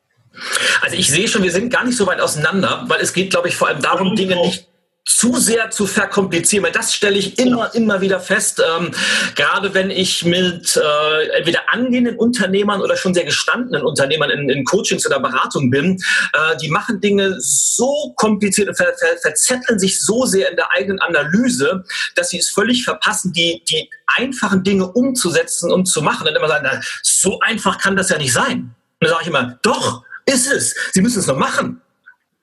Also 0.80 0.96
ich 0.96 1.10
sehe 1.10 1.28
schon, 1.28 1.42
wir 1.42 1.50
sind 1.50 1.72
gar 1.72 1.84
nicht 1.84 1.96
so 1.96 2.06
weit 2.06 2.20
auseinander, 2.20 2.84
weil 2.86 3.00
es 3.00 3.12
geht, 3.12 3.30
glaube 3.30 3.48
ich, 3.48 3.56
vor 3.56 3.68
allem 3.68 3.82
darum, 3.82 4.14
Dinge 4.14 4.36
nicht 4.36 4.69
zu 5.04 5.38
sehr 5.38 5.70
zu 5.70 5.86
verkomplizieren, 5.86 6.64
weil 6.64 6.72
das 6.72 6.94
stelle 6.94 7.18
ich 7.18 7.38
immer, 7.38 7.74
immer 7.74 8.00
wieder 8.00 8.20
fest, 8.20 8.62
ähm, 8.64 8.90
gerade 9.34 9.74
wenn 9.74 9.90
ich 9.90 10.24
mit 10.24 10.76
äh, 10.76 11.28
entweder 11.36 11.72
angehenden 11.72 12.16
Unternehmern 12.16 12.80
oder 12.80 12.96
schon 12.96 13.14
sehr 13.14 13.24
gestandenen 13.24 13.84
Unternehmern 13.84 14.30
in, 14.30 14.48
in 14.48 14.64
Coachings 14.64 15.06
oder 15.06 15.18
Beratung 15.18 15.70
bin, 15.70 15.96
äh, 16.32 16.56
die 16.62 16.68
machen 16.68 17.00
Dinge 17.00 17.36
so 17.38 18.12
kompliziert 18.16 18.68
und 18.68 18.76
ver, 18.76 18.92
ver, 18.98 19.16
verzetteln 19.20 19.78
sich 19.78 20.00
so 20.00 20.26
sehr 20.26 20.50
in 20.50 20.56
der 20.56 20.70
eigenen 20.72 21.00
Analyse, 21.00 21.84
dass 22.14 22.30
sie 22.30 22.38
es 22.38 22.50
völlig 22.50 22.84
verpassen, 22.84 23.32
die, 23.32 23.62
die 23.68 23.90
einfachen 24.06 24.62
Dinge 24.62 24.86
umzusetzen 24.92 25.72
und 25.72 25.86
zu 25.86 26.02
machen 26.02 26.28
und 26.28 26.36
immer 26.36 26.48
sagen, 26.48 26.68
na, 26.70 26.80
so 27.02 27.40
einfach 27.40 27.78
kann 27.78 27.96
das 27.96 28.10
ja 28.10 28.18
nicht 28.18 28.32
sein. 28.32 28.74
Und 29.00 29.08
dann 29.08 29.10
sage 29.10 29.22
ich 29.22 29.28
immer, 29.28 29.58
doch, 29.62 30.04
ist 30.26 30.50
es. 30.50 30.74
Sie 30.92 31.00
müssen 31.00 31.20
es 31.20 31.26
noch 31.26 31.36
machen. 31.38 31.80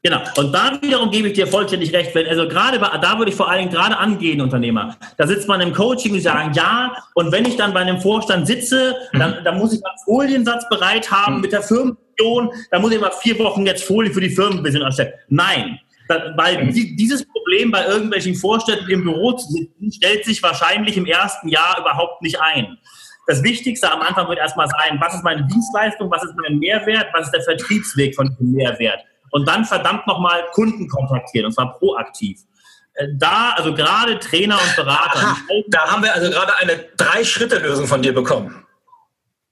Genau. 0.04 0.22
Und 0.38 0.54
da 0.54 0.80
wiederum 0.82 1.10
gebe 1.10 1.28
ich 1.30 1.34
dir 1.34 1.48
vollständig 1.48 1.92
recht. 1.92 2.14
Wenn, 2.14 2.28
also 2.28 2.48
gerade 2.48 2.78
bei, 2.80 2.98
da 3.00 3.18
würde 3.18 3.32
ich 3.32 3.38
vor 3.38 3.50
allem 3.50 3.70
gerade 3.70 3.98
angehen, 3.98 4.42
Unternehmer. 4.42 4.96
Da 5.18 5.26
sitzt 5.26 5.48
man 5.48 5.60
im 5.60 5.74
Coaching 5.74 6.14
und 6.14 6.22
sagen, 6.22 6.54
ja, 6.54 6.96
und 7.16 7.32
wenn 7.32 7.46
ich 7.46 7.58
dann 7.58 7.74
bei 7.74 7.80
einem 7.80 8.00
Vorstand 8.00 8.46
sitze, 8.46 8.96
mhm. 9.12 9.20
dann, 9.20 9.44
dann 9.44 9.58
muss 9.58 9.74
ich 9.74 9.84
einen 9.84 9.98
Foliensatz 10.06 10.70
bereit 10.70 11.10
haben 11.10 11.36
mhm. 11.36 11.42
mit 11.42 11.52
der 11.52 11.64
Firmenvision, 11.64 12.52
dann 12.70 12.82
muss 12.82 12.92
ich 12.92 13.02
mal 13.02 13.12
vier 13.22 13.40
Wochen 13.40 13.66
jetzt 13.66 13.84
Folie 13.84 14.14
für 14.14 14.22
die 14.22 14.30
Firmenvision 14.30 14.84
erstellen. 14.84 15.14
Nein. 15.30 15.80
Da, 16.08 16.32
weil 16.38 16.66
mhm. 16.66 16.74
die, 16.74 16.96
dieses 16.96 17.28
Problem 17.28 17.72
bei 17.72 17.86
irgendwelchen 17.86 18.36
Vorständen 18.36 18.90
im 18.90 19.04
Büro 19.04 19.34
zu 19.34 19.52
sitzen, 19.52 19.92
stellt 19.92 20.24
sich 20.26 20.42
wahrscheinlich 20.42 20.96
im 20.96 21.06
ersten 21.06 21.50
Jahr 21.50 21.80
überhaupt 21.80 22.22
nicht 22.22 22.40
ein. 22.40 22.78
Das 23.26 23.44
Wichtigste 23.44 23.92
am 23.92 24.02
Anfang 24.02 24.30
wird 24.30 24.38
erstmal 24.38 24.70
sein, 24.70 24.98
was 25.02 25.16
ist 25.16 25.24
meine 25.24 25.46
Dienstleistung, 25.48 26.10
was 26.10 26.24
ist 26.24 26.34
mein 26.38 26.60
Mehrwert, 26.60 27.08
was 27.12 27.26
ist 27.26 27.32
der 27.32 27.42
Vertriebsweg 27.42 28.16
von 28.16 28.30
diesem 28.30 28.54
Mehrwert 28.54 29.02
und 29.32 29.48
dann 29.48 29.66
verdammt 29.66 30.08
nochmal 30.08 30.46
Kunden 30.54 30.88
kontaktieren, 30.88 31.48
und 31.48 31.54
zwar 31.54 31.78
proaktiv. 31.78 32.40
Äh, 32.94 33.08
da, 33.14 33.54
also 33.56 33.74
gerade 33.74 34.20
Trainer 34.20 34.60
und 34.62 34.76
Berater. 34.76 35.20
Aha, 35.20 35.38
da 35.68 35.92
haben 35.92 36.04
wir 36.04 36.14
also 36.14 36.30
gerade 36.30 36.56
eine 36.58 36.86
Drei-Schritte-Lösung 36.98 37.88
von 37.88 38.02
dir 38.02 38.14
bekommen. 38.14 38.66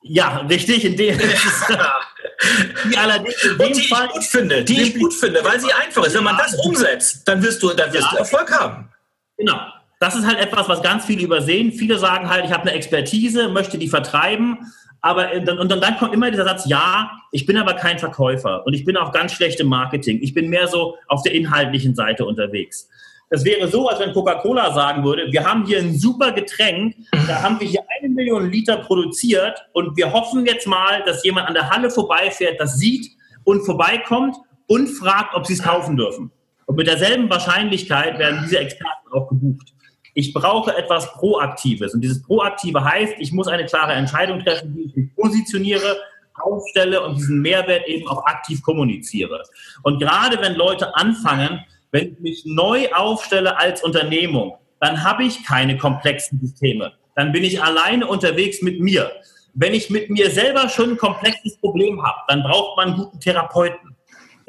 Ja, 0.01 0.38
richtig, 0.50 0.86
in 0.86 0.96
dem 0.96 1.17
die 2.91 2.98
allerdings 2.98 3.44
in 3.44 3.58
dem 3.58 3.74
die 3.74 3.88
Fall, 3.88 4.08
ich 4.08 4.13
gut 4.13 4.24
finde, 4.24 4.63
die 4.63 4.82
ich 4.82 5.00
gut 5.00 5.13
finde, 5.13 5.44
weil 5.44 5.59
sie 5.59 5.74
einfach 5.74 6.03
ist. 6.05 6.14
Wenn 6.14 6.24
man 6.24 6.38
das 6.38 6.53
umsetzt, 6.55 7.27
dann 7.27 7.42
wirst 7.42 7.64
du, 7.64 7.70
dann 7.70 7.92
wirst 7.92 8.03
ja, 8.03 8.11
du 8.11 8.18
Erfolg 8.18 8.51
haben. 8.51 8.90
Genau. 9.38 9.59
Das 10.00 10.16
ist 10.16 10.27
halt 10.27 10.38
etwas, 10.40 10.70
was 10.70 10.83
ganz 10.83 11.05
viele 11.05 11.24
übersehen. 11.24 11.72
Viele 11.72 11.98
sagen 11.98 12.29
halt, 12.29 12.46
ich 12.46 12.51
habe 12.51 12.64
eine 12.64 12.74
Expertise, 12.74 13.50
möchte 13.50 13.79
die 13.79 13.88
vertreiben 13.88 14.72
aber 15.05 15.31
äh, 15.35 15.37
und 15.37 15.72
dann, 15.72 15.79
dann 15.79 15.98
kommt 15.98 16.15
immer 16.15 16.31
dieser 16.31 16.46
Satz, 16.46 16.65
ja, 16.65 17.11
ich 17.31 17.46
bin 17.46 17.57
aber 17.57 17.75
kein 17.75 18.00
Verkäufer 18.00 18.65
und 18.65 18.74
ich 18.74 18.85
bin 18.85 18.98
auch 18.98 19.11
ganz 19.11 19.33
schlecht 19.33 19.59
im 19.59 19.68
Marketing. 19.68 20.18
Ich 20.24 20.33
bin 20.33 20.50
mehr 20.50 20.68
so 20.68 20.98
auf 21.07 21.22
der 21.22 21.33
inhaltlichen 21.33 21.94
Seite 21.94 22.25
unterwegs. 22.25 22.89
Das 23.29 23.46
wäre 23.46 23.68
so, 23.68 23.87
als 23.87 24.00
wenn 24.00 24.13
Coca-Cola 24.13 24.74
sagen 24.74 25.03
würde, 25.03 25.31
wir 25.31 25.46
haben 25.46 25.65
hier 25.68 25.77
ein 25.77 25.94
super 25.94 26.31
Getränk, 26.31 26.96
da 27.27 27.44
haben 27.44 27.59
wir 27.59 27.68
hier 27.68 27.81
eine 28.00 28.09
Million 28.09 28.50
Liter 28.50 28.77
produziert 28.77 29.63
und 29.74 29.96
wir 29.96 30.11
hoffen 30.11 30.44
jetzt 30.48 30.65
mal, 30.65 31.03
dass 31.05 31.24
jemand 31.24 31.50
an 31.50 31.53
der 31.53 31.70
Halle 31.70 31.91
vorbeifährt, 31.91 32.59
das 32.59 32.79
sieht 32.79 33.07
und 33.44 33.63
vorbeikommt 33.63 34.35
und 34.65 34.87
fragt, 34.87 35.35
ob 35.35 35.46
sie 35.46 35.53
es 35.53 35.61
kaufen 35.61 35.98
dürfen. 35.98 36.31
Und 36.65 36.77
mit 36.77 36.87
derselben 36.87 37.29
Wahrscheinlichkeit 37.29 38.18
werden 38.18 38.39
diese 38.44 38.57
Experten 38.57 39.11
auch 39.13 39.29
gebucht. 39.29 39.75
Ich 40.18 40.34
brauche 40.34 40.75
etwas 40.75 41.12
Proaktives. 41.14 41.94
Und 41.94 42.00
dieses 42.00 42.24
Proaktive 42.24 42.84
heißt, 42.84 43.16
ich 43.20 43.34
muss 43.34 43.50
eine 43.50 43.66
klare 43.66 43.92
Entscheidung 43.94 44.40
treffen, 44.44 44.74
wie 44.75 44.86
ich 44.86 44.96
mich 44.96 45.14
positioniere, 45.14 45.98
aufstelle 46.36 47.01
und 47.01 47.18
diesen 47.18 47.42
Mehrwert 47.42 47.86
eben 47.86 48.08
auch 48.08 48.25
aktiv 48.25 48.62
kommuniziere. 48.64 49.44
Und 49.84 50.00
gerade 50.00 50.42
wenn 50.42 50.56
Leute 50.56 50.96
anfangen, 50.96 51.60
wenn 51.92 52.14
ich 52.14 52.20
mich 52.20 52.44
neu 52.46 52.90
aufstelle 52.94 53.58
als 53.58 53.84
Unternehmung, 53.84 54.58
dann 54.80 55.04
habe 55.04 55.25
ich 55.25 55.44
keine 55.46 55.78
komplexen 55.78 56.40
Systeme. 56.40 56.94
Dann 57.16 57.34
bin 57.34 57.44
ich 57.44 57.62
alleine 57.62 58.08
unterwegs 58.08 58.62
mit 58.62 58.80
mir. 58.80 59.12
Wenn 59.54 59.74
ich 59.74 59.90
mit 59.90 60.10
mir 60.10 60.30
selber 60.32 60.70
schon 60.70 60.92
ein 60.92 60.98
komplexes 60.98 61.58
Problem 61.58 62.01
habe, 62.01 62.20
dann 62.30 62.42
braucht 62.42 62.78
man 62.78 62.88
einen 62.90 62.98
guten 62.98 63.20
Therapeuten. 63.20 63.96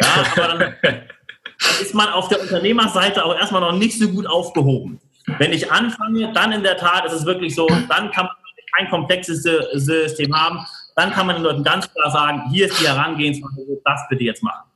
Ja, 0.01 0.07
aber 0.37 0.49
dann, 0.59 0.75
dann 0.83 1.03
ist 1.81 1.95
man 1.95 2.09
auf 2.11 2.29
der 2.29 2.41
Unternehmerseite 2.41 3.25
auch 3.25 3.37
erstmal 3.37 3.61
noch 3.61 3.77
nicht 3.77 3.99
so 3.99 4.09
gut 4.09 4.27
aufgehoben. 4.29 5.01
Wenn 5.39 5.53
ich 5.53 5.71
anfange, 5.71 6.33
dann 6.33 6.53
in 6.53 6.63
der 6.63 6.77
Tat 6.77 7.05
ist 7.05 7.13
es 7.13 7.27
wirklich 7.27 7.55
so, 7.55 7.67
dann 7.67 8.11
kann 8.11 8.27
man 8.27 8.37
kein 8.77 8.89
komplexes 8.91 9.43
System 9.43 10.35
haben. 10.35 10.65
Dann 10.95 11.13
kann 11.13 11.27
man 11.27 11.37
den 11.37 11.43
Leuten 11.43 11.65
ganz 11.65 11.93
klar 11.93 12.11
sagen, 12.11 12.43
hier 12.51 12.67
ist 12.67 12.81
die 12.81 12.87
Herangehensweise, 12.87 13.81
das 13.85 14.09
bitte 14.09 14.25
jetzt 14.25 14.43
machen. 14.43 14.71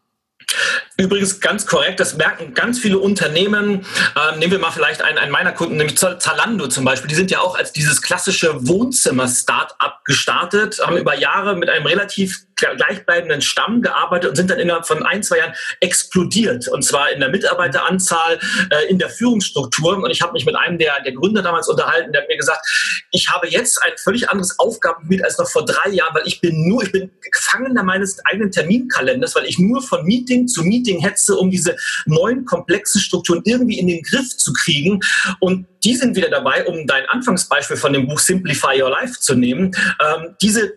Übrigens 1.00 1.40
ganz 1.40 1.66
korrekt, 1.66 1.98
das 1.98 2.16
merken 2.16 2.52
ganz 2.52 2.78
viele 2.78 2.98
Unternehmen. 2.98 3.86
Ähm, 4.16 4.38
nehmen 4.38 4.52
wir 4.52 4.58
mal 4.58 4.70
vielleicht 4.70 5.00
einen, 5.00 5.16
einen 5.16 5.32
meiner 5.32 5.52
Kunden, 5.52 5.76
nämlich 5.76 5.96
Zalando 5.96 6.66
zum 6.68 6.84
Beispiel. 6.84 7.08
Die 7.08 7.14
sind 7.14 7.30
ja 7.30 7.40
auch 7.40 7.56
als 7.56 7.72
dieses 7.72 8.02
klassische 8.02 8.68
Wohnzimmer-Startup 8.68 10.04
gestartet, 10.04 10.78
haben 10.84 10.98
über 10.98 11.16
Jahre 11.16 11.56
mit 11.56 11.70
einem 11.70 11.86
relativ 11.86 12.44
gleichbleibenden 12.76 13.40
Stamm 13.40 13.82
gearbeitet 13.82 14.30
und 14.30 14.36
sind 14.36 14.50
dann 14.50 14.58
innerhalb 14.58 14.86
von 14.86 15.02
ein, 15.04 15.22
zwei 15.22 15.38
Jahren 15.38 15.54
explodiert. 15.80 16.68
Und 16.68 16.82
zwar 16.82 17.10
in 17.10 17.20
der 17.20 17.30
Mitarbeiteranzahl, 17.30 18.38
äh, 18.70 18.88
in 18.88 18.98
der 18.98 19.08
Führungsstruktur. 19.08 19.96
Und 19.96 20.10
ich 20.10 20.22
habe 20.22 20.32
mich 20.32 20.44
mit 20.44 20.56
einem 20.56 20.78
der, 20.78 21.00
der 21.02 21.12
Gründer 21.12 21.42
damals 21.42 21.68
unterhalten, 21.68 22.12
der 22.12 22.22
hat 22.22 22.28
mir 22.28 22.36
gesagt, 22.36 22.66
ich 23.10 23.30
habe 23.30 23.48
jetzt 23.48 23.82
ein 23.82 23.92
völlig 23.96 24.28
anderes 24.28 24.58
Aufgabengebiet 24.58 25.24
als 25.24 25.38
noch 25.38 25.48
vor 25.48 25.64
drei 25.64 25.90
Jahren, 25.90 26.14
weil 26.14 26.26
ich 26.26 26.40
bin 26.40 26.68
nur, 26.68 26.82
ich 26.82 26.92
bin 26.92 27.10
Gefangener 27.30 27.82
meines 27.82 28.24
eigenen 28.26 28.50
Terminkalenders, 28.50 29.34
weil 29.34 29.46
ich 29.46 29.58
nur 29.58 29.82
von 29.82 30.04
Meeting 30.04 30.48
zu 30.48 30.62
Meeting 30.62 30.89
Marketinghetze, 30.90 31.36
um 31.36 31.50
diese 31.50 31.76
neuen 32.06 32.44
komplexen 32.44 33.00
Strukturen 33.00 33.42
irgendwie 33.44 33.78
in 33.78 33.86
den 33.86 34.02
Griff 34.02 34.36
zu 34.36 34.52
kriegen. 34.52 35.00
Und 35.40 35.66
die 35.84 35.94
sind 35.94 36.16
wieder 36.16 36.30
dabei, 36.30 36.66
um 36.66 36.86
dein 36.86 37.06
Anfangsbeispiel 37.06 37.76
von 37.76 37.92
dem 37.92 38.08
Buch 38.08 38.18
Simplify 38.18 38.80
Your 38.82 38.90
Life 38.90 39.20
zu 39.20 39.34
nehmen, 39.34 39.72
ähm, 40.00 40.36
diese 40.42 40.74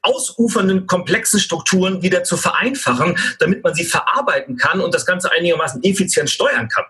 ausufernden, 0.00 0.86
komplexen 0.86 1.40
Strukturen 1.40 2.02
wieder 2.02 2.24
zu 2.24 2.38
vereinfachen, 2.38 3.16
damit 3.38 3.62
man 3.62 3.74
sie 3.74 3.84
verarbeiten 3.84 4.56
kann 4.56 4.80
und 4.80 4.94
das 4.94 5.04
Ganze 5.04 5.30
einigermaßen 5.30 5.82
effizient 5.82 6.30
steuern 6.30 6.68
kann. 6.68 6.84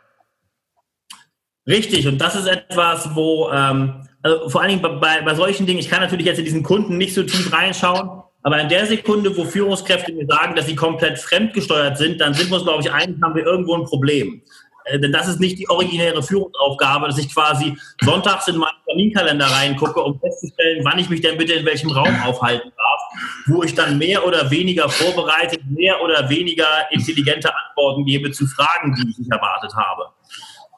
Richtig, 1.66 2.06
und 2.06 2.18
das 2.18 2.36
ist 2.36 2.46
etwas, 2.46 3.14
wo 3.14 3.50
ähm, 3.50 4.06
also 4.22 4.48
vor 4.48 4.60
allen 4.60 4.80
Dingen 4.80 5.00
bei, 5.00 5.22
bei 5.22 5.34
solchen 5.34 5.66
Dingen, 5.66 5.80
ich 5.80 5.88
kann 5.88 6.00
natürlich 6.00 6.26
jetzt 6.26 6.38
in 6.38 6.44
diesen 6.44 6.62
Kunden 6.62 6.98
nicht 6.98 7.14
so 7.14 7.22
tief 7.24 7.52
reinschauen, 7.52 8.22
aber 8.44 8.60
in 8.60 8.68
der 8.68 8.84
Sekunde, 8.84 9.34
wo 9.36 9.44
Führungskräfte 9.46 10.12
mir 10.12 10.26
sagen, 10.26 10.54
dass 10.54 10.66
sie 10.66 10.76
komplett 10.76 11.18
fremdgesteuert 11.18 11.96
sind, 11.96 12.20
dann 12.20 12.34
sind 12.34 12.50
wir 12.50 12.56
uns, 12.56 12.64
glaube 12.64 12.82
ich, 12.82 12.92
einig, 12.92 13.16
haben 13.22 13.34
wir 13.34 13.44
irgendwo 13.44 13.74
ein 13.74 13.84
Problem. 13.84 14.42
Äh, 14.84 14.98
denn 15.00 15.12
das 15.12 15.28
ist 15.28 15.40
nicht 15.40 15.58
die 15.58 15.68
originäre 15.70 16.22
Führungsaufgabe, 16.22 17.06
dass 17.06 17.16
ich 17.16 17.32
quasi 17.32 17.74
sonntags 18.02 18.46
in 18.48 18.58
meinen 18.58 18.76
Terminkalender 18.86 19.46
reingucke, 19.46 19.98
um 19.98 20.20
festzustellen, 20.20 20.84
wann 20.84 20.98
ich 20.98 21.08
mich 21.08 21.22
denn 21.22 21.38
bitte 21.38 21.54
in 21.54 21.64
welchem 21.64 21.90
Raum 21.90 22.14
aufhalten 22.22 22.70
darf, 22.76 23.22
wo 23.46 23.62
ich 23.62 23.74
dann 23.74 23.96
mehr 23.96 24.26
oder 24.26 24.50
weniger 24.50 24.90
vorbereitet, 24.90 25.60
mehr 25.70 26.02
oder 26.02 26.28
weniger 26.28 26.66
intelligente 26.90 27.50
Antworten 27.50 28.04
gebe 28.04 28.30
zu 28.30 28.46
Fragen, 28.46 28.94
die 28.94 29.10
ich 29.10 29.18
nicht 29.18 29.32
erwartet 29.32 29.74
habe. 29.74 30.10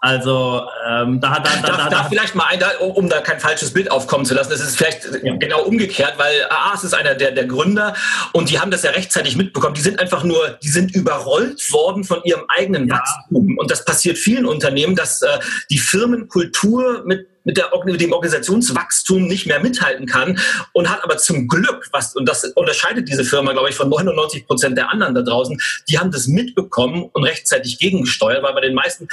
Also 0.00 0.62
ähm, 0.86 1.20
da, 1.20 1.40
da, 1.40 1.50
da, 1.62 1.76
da, 1.76 1.88
da 1.88 2.04
vielleicht 2.04 2.34
mal 2.34 2.44
ein, 2.44 2.60
um, 2.80 2.90
um, 2.92 3.08
da 3.08 3.20
kein 3.20 3.40
falsches 3.40 3.72
Bild 3.72 3.90
aufkommen 3.90 4.24
zu 4.24 4.34
lassen. 4.34 4.50
Das 4.50 4.60
ist 4.60 4.76
vielleicht 4.76 5.08
ja. 5.22 5.36
genau 5.36 5.62
umgekehrt, 5.62 6.14
weil 6.18 6.44
AA 6.50 6.74
ist 6.74 6.94
einer 6.94 7.14
der, 7.14 7.32
der 7.32 7.46
Gründer 7.46 7.94
und 8.32 8.50
die 8.50 8.60
haben 8.60 8.70
das 8.70 8.82
ja 8.82 8.90
rechtzeitig 8.90 9.36
mitbekommen. 9.36 9.74
Die 9.74 9.80
sind 9.80 9.98
einfach 9.98 10.22
nur, 10.22 10.58
die 10.62 10.68
sind 10.68 10.94
überrollt 10.94 11.72
worden 11.72 12.04
von 12.04 12.22
ihrem 12.24 12.44
eigenen 12.48 12.88
ja. 12.88 12.96
Wachstum 12.96 13.56
und 13.58 13.70
das 13.70 13.84
passiert 13.84 14.18
vielen 14.18 14.44
Unternehmen, 14.44 14.96
dass 14.96 15.22
äh, 15.22 15.38
die 15.70 15.78
Firmenkultur 15.78 17.02
mit 17.04 17.28
mit, 17.46 17.56
der, 17.56 17.70
mit 17.84 18.00
dem 18.00 18.12
Organisationswachstum 18.12 19.28
nicht 19.28 19.46
mehr 19.46 19.60
mithalten 19.60 20.06
kann 20.06 20.38
und 20.72 20.90
hat 20.90 21.04
aber 21.04 21.16
zum 21.16 21.46
Glück, 21.46 21.88
was, 21.92 22.16
und 22.16 22.28
das 22.28 22.44
unterscheidet 22.44 23.08
diese 23.08 23.24
Firma, 23.24 23.52
glaube 23.52 23.70
ich, 23.70 23.76
von 23.76 23.88
99 23.88 24.48
Prozent 24.48 24.76
der 24.76 24.90
anderen 24.90 25.14
da 25.14 25.22
draußen, 25.22 25.56
die 25.88 25.96
haben 25.96 26.10
das 26.10 26.26
mitbekommen 26.26 27.08
und 27.12 27.22
rechtzeitig 27.22 27.78
gegengesteuert, 27.78 28.42
weil 28.42 28.52
bei 28.52 28.62
den 28.62 28.74
meisten 28.74 29.06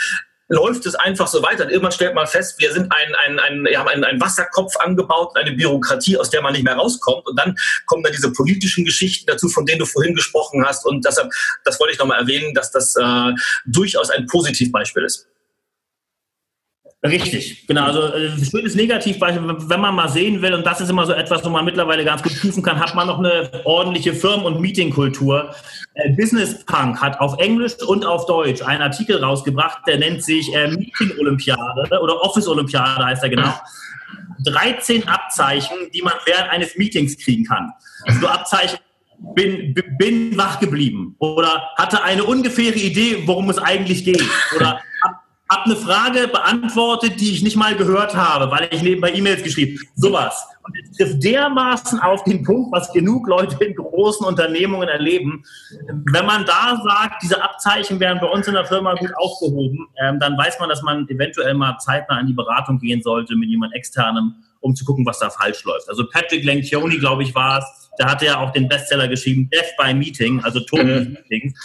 läuft 0.50 0.86
es 0.86 0.96
einfach 0.96 1.28
so 1.28 1.42
weiter. 1.42 1.66
Und 1.66 1.72
irgendwann 1.72 1.92
stellt 1.92 2.16
man 2.16 2.28
fest, 2.28 2.60
wir 2.60 2.72
sind 2.72 2.92
ein, 2.92 3.16
ein, 3.26 3.40
ein, 3.40 3.64
wir 3.64 3.80
haben 3.80 3.88
einen, 3.88 4.04
einen 4.04 4.22
Wasserkopf 4.22 4.76
angebaut, 4.78 5.36
eine 5.36 5.52
Bürokratie, 5.54 6.18
aus 6.18 6.30
der 6.30 6.42
man 6.42 6.54
nicht 6.54 6.64
mehr 6.64 6.76
rauskommt. 6.76 7.26
Und 7.26 7.38
dann 7.40 7.56
kommen 7.86 8.04
da 8.04 8.10
diese 8.10 8.32
politischen 8.32 8.86
Geschichten 8.86 9.26
dazu, 9.28 9.50
von 9.50 9.66
denen 9.66 9.80
du 9.80 9.86
vorhin 9.86 10.16
gesprochen 10.16 10.66
hast. 10.66 10.86
Und 10.86 11.06
deshalb, 11.06 11.32
das 11.64 11.80
wollte 11.80 11.94
ich 11.94 12.00
nochmal 12.00 12.20
erwähnen, 12.20 12.54
dass 12.54 12.72
das 12.72 12.96
äh, 12.96 13.32
durchaus 13.66 14.10
ein 14.10 14.28
Positivbeispiel 14.28 15.04
ist. 15.04 15.28
Richtig, 17.06 17.68
genau. 17.68 17.84
Also 17.84 18.14
äh, 18.14 18.32
schönes 18.46 18.76
Negativbeispiel, 18.76 19.44
wenn 19.46 19.80
man 19.82 19.94
mal 19.94 20.08
sehen 20.08 20.42
will, 20.42 20.54
und 20.54 20.66
das 20.66 20.80
ist 20.80 20.90
immer 20.90 21.06
so 21.06 21.12
etwas, 21.12 21.44
wo 21.44 21.50
man 21.50 21.66
mittlerweile 21.66 22.06
ganz 22.06 22.24
gut 22.24 22.40
prüfen 22.40 22.64
kann, 22.64 22.80
hat 22.80 22.96
man 22.96 23.08
noch 23.08 23.20
eine 23.20 23.50
ordentliche 23.66 24.14
Firmen- 24.14 24.46
und 24.46 24.62
Meetingkultur. 24.62 25.54
Äh, 25.96 26.12
Business 26.12 26.64
Punk 26.66 27.02
hat 27.02 27.20
auf 27.20 27.38
Englisch 27.40 27.74
und 27.86 28.06
auf 28.06 28.26
Deutsch 28.26 28.62
einen 28.62 28.82
Artikel 28.82 29.22
rausgebracht, 29.22 29.80
der 29.86 29.98
nennt 29.98 30.24
sich 30.24 30.54
äh, 30.56 30.70
Meeting 30.70 31.12
Olympiade 31.20 32.00
oder 32.02 32.22
Office 32.22 32.48
Olympiade 32.48 33.06
heißt 33.06 33.24
er 33.24 33.30
genau. 33.30 33.54
13 34.46 35.06
Abzeichen, 35.08 35.76
die 35.94 36.02
man 36.02 36.14
während 36.26 36.50
eines 36.52 36.78
Meetings 36.78 37.18
kriegen 37.18 37.44
kann. 37.44 37.72
Also 38.06 38.28
Abzeichen 38.28 38.80
bin, 39.36 39.74
bin 39.98 40.38
wach 40.38 40.60
geblieben 40.60 41.16
oder 41.20 41.70
hatte 41.78 42.02
eine 42.04 42.24
ungefähre 42.24 42.76
Idee, 42.76 43.24
worum 43.26 43.50
es 43.50 43.58
eigentlich 43.58 44.06
geht 44.06 44.24
oder 44.56 44.82
habe 45.54 45.66
eine 45.66 45.76
Frage 45.76 46.28
beantwortet, 46.28 47.20
die 47.20 47.32
ich 47.32 47.44
nicht 47.44 47.56
mal 47.56 47.76
gehört 47.76 48.16
habe, 48.16 48.50
weil 48.52 48.68
ich 48.72 48.82
nebenbei 48.82 49.14
E-Mails 49.14 49.44
geschrieben 49.44 49.80
Sowas. 49.96 50.46
Und 50.64 50.78
es 50.82 50.98
trifft 50.98 51.24
dermaßen 51.24 52.00
auf 52.00 52.24
den 52.24 52.44
Punkt, 52.44 52.72
was 52.72 52.92
genug 52.94 53.28
Leute 53.28 53.62
in 53.64 53.76
großen 53.76 54.26
Unternehmungen 54.26 54.88
erleben. 54.88 55.44
Wenn 56.12 56.26
man 56.26 56.46
da 56.46 56.82
sagt, 56.84 57.22
diese 57.22 57.44
Abzeichen 57.44 58.00
werden 58.00 58.20
bei 58.22 58.28
uns 58.28 58.48
in 58.48 58.54
der 58.54 58.66
Firma 58.66 58.94
gut 58.96 59.12
aufgehoben, 59.18 59.88
ähm, 60.02 60.20
dann 60.20 60.38
weiß 60.38 60.60
man, 60.60 60.70
dass 60.70 60.82
man 60.82 61.08
eventuell 61.10 61.54
mal 61.54 61.78
zeitnah 61.80 62.20
in 62.22 62.28
die 62.28 62.34
Beratung 62.34 62.80
gehen 62.80 63.02
sollte 63.02 63.36
mit 63.36 63.50
jemand 63.50 63.74
externem, 63.76 64.36
um 64.62 64.74
zu 64.74 64.86
gucken, 64.86 65.06
was 65.06 65.20
da 65.20 65.30
falsch 65.30 65.64
läuft. 65.66 65.90
Also 65.90 66.08
Patrick 66.10 66.46
Lencioni, 66.46 66.98
glaube 66.98 67.24
ich, 67.24 67.36
war 67.36 67.60
es, 67.60 67.83
der 68.00 68.08
hatte 68.08 68.26
ja 68.26 68.40
auch 68.40 68.52
den 68.52 68.68
Bestseller 68.68 69.08
geschrieben, 69.08 69.50
Death 69.52 69.76
by 69.78 69.94
Meeting, 69.94 70.44
also 70.44 70.60
Tod 70.62 70.84
mhm. 70.84 71.18
Meeting, 71.30 71.56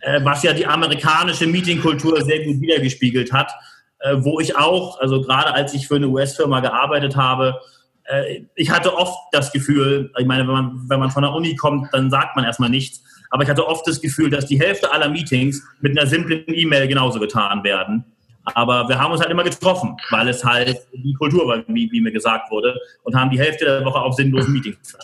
äh, 0.00 0.20
was 0.24 0.42
ja 0.42 0.52
die 0.52 0.66
amerikanische 0.66 1.46
Meetingkultur 1.46 2.22
sehr 2.22 2.44
gut 2.44 2.60
wiedergespiegelt 2.60 3.32
hat, 3.32 3.52
äh, 4.00 4.16
wo 4.18 4.40
ich 4.40 4.56
auch, 4.56 5.00
also 5.00 5.20
gerade 5.22 5.52
als 5.52 5.74
ich 5.74 5.86
für 5.86 5.96
eine 5.96 6.08
US-Firma 6.08 6.60
gearbeitet 6.60 7.16
habe, 7.16 7.60
äh, 8.04 8.42
ich 8.54 8.70
hatte 8.70 8.96
oft 8.96 9.18
das 9.32 9.52
Gefühl, 9.52 10.12
ich 10.18 10.26
meine, 10.26 10.46
wenn 10.46 10.54
man, 10.54 10.84
wenn 10.88 11.00
man 11.00 11.10
von 11.10 11.22
der 11.22 11.32
Uni 11.32 11.54
kommt, 11.56 11.92
dann 11.92 12.10
sagt 12.10 12.36
man 12.36 12.44
erstmal 12.44 12.70
nichts, 12.70 13.02
aber 13.30 13.42
ich 13.42 13.48
hatte 13.48 13.66
oft 13.66 13.86
das 13.86 14.00
Gefühl, 14.00 14.30
dass 14.30 14.46
die 14.46 14.60
Hälfte 14.60 14.92
aller 14.92 15.08
Meetings 15.08 15.62
mit 15.80 15.98
einer 15.98 16.06
simplen 16.06 16.44
E-Mail 16.46 16.86
genauso 16.86 17.18
getan 17.18 17.64
werden. 17.64 18.04
Aber 18.44 18.88
wir 18.88 18.98
haben 18.98 19.10
uns 19.10 19.22
halt 19.22 19.30
immer 19.30 19.42
getroffen, 19.42 19.96
weil 20.10 20.28
es 20.28 20.44
halt 20.44 20.78
die 20.92 21.14
Kultur 21.14 21.48
war, 21.48 21.64
wie, 21.66 21.90
wie 21.90 22.00
mir 22.00 22.12
gesagt 22.12 22.50
wurde, 22.50 22.78
und 23.02 23.16
haben 23.16 23.30
die 23.30 23.38
Hälfte 23.38 23.64
der 23.64 23.84
Woche 23.84 23.98
auf 23.98 24.14
sinnlosen 24.14 24.52
Meetings 24.52 24.96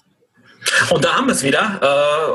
und 0.91 1.05
da 1.05 1.15
haben 1.17 1.27
wir 1.27 1.33
es 1.33 1.43
wieder. 1.43 1.81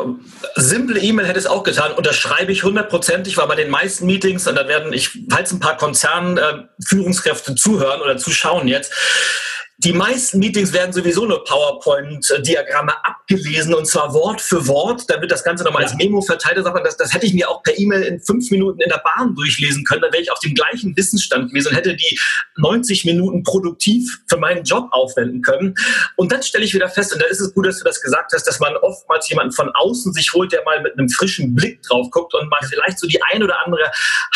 Äh, 0.06 0.60
simple 0.60 1.00
E-Mail 1.00 1.28
hätte 1.28 1.40
es 1.40 1.46
auch 1.46 1.64
getan. 1.64 1.92
Unterschreibe 1.94 2.52
ich 2.52 2.64
hundertprozentig, 2.64 3.38
weil 3.38 3.48
bei 3.48 3.56
den 3.56 3.70
meisten 3.70 4.06
Meetings, 4.06 4.48
und 4.48 4.56
da 4.56 4.68
werden 4.68 4.94
ich, 4.94 5.20
falls 5.30 5.52
ein 5.52 5.60
paar 5.60 5.78
Konzernführungskräfte 5.78 7.52
äh, 7.52 7.56
zuhören 7.56 8.02
oder 8.02 8.18
zuschauen 8.18 8.68
jetzt, 8.68 8.92
die 9.78 9.92
meisten 9.92 10.40
Meetings 10.40 10.72
werden 10.72 10.94
sowieso 10.94 11.26
nur 11.26 11.44
PowerPoint-Diagramme 11.44 12.94
abgelesen 13.04 13.74
und 13.74 13.86
zwar 13.86 14.14
Wort 14.14 14.40
für 14.40 14.68
Wort. 14.68 15.04
Da 15.10 15.20
wird 15.20 15.32
das 15.32 15.44
Ganze 15.44 15.66
nochmal 15.66 15.82
ja. 15.82 15.90
als 15.90 15.98
Memo 15.98 16.22
verteilt. 16.22 16.58
Das, 16.58 16.98
das 16.98 17.14
hätte 17.14 17.26
ich 17.26 17.34
mir 17.34 17.50
auch 17.50 17.62
per 17.62 17.78
E-Mail 17.78 18.04
in 18.04 18.22
fünf 18.22 18.50
Minuten 18.52 18.80
in 18.80 18.90
der 18.90 19.04
Bahn 19.04 19.36
durchlesen 19.36 19.84
können. 19.84 20.02
Dann 20.02 20.14
wäre 20.14 20.24
ich 20.24 20.32
auf 20.32 20.40
dem 20.40 20.54
gleichen 20.54 20.96
Wissensstand 20.96 21.50
gewesen 21.50 21.70
und 21.70 21.76
hätte 21.76 21.94
die 21.94 22.18
90 22.56 23.04
Minuten 23.04 23.44
produktiv 23.44 24.20
für 24.28 24.38
meinen 24.38 24.64
Job 24.64 24.88
aufwenden 24.92 25.42
können. 25.42 25.76
Und 26.16 26.32
dann 26.32 26.42
stelle 26.42 26.64
ich 26.64 26.74
wieder 26.74 26.88
fest, 26.88 27.12
und 27.12 27.22
da 27.22 27.26
ist 27.26 27.42
es 27.42 27.54
gut, 27.54 27.66
dass 27.66 27.80
du 27.80 27.84
das 27.84 28.00
gesagt 28.00 28.32
hast, 28.34 28.46
dass 28.46 28.62
man 28.62 28.78
oftmals 28.78 29.30
jemanden 29.30 29.52
von 29.52 29.70
außen 29.70 30.14
sich 30.14 30.32
holt, 30.32 30.54
der 30.54 30.64
mal 30.64 30.82
mit 30.82 30.98
einem 30.98 31.10
frischen 31.10 31.54
Blick 31.54 31.82
drauf 31.84 32.10
guckt 32.12 32.34
und 32.34 32.50
mal 32.50 32.60
vielleicht 32.70 32.98
so 32.98 33.08
die 33.08 33.22
ein 33.24 33.44
oder 33.44 33.58
andere 33.66 33.92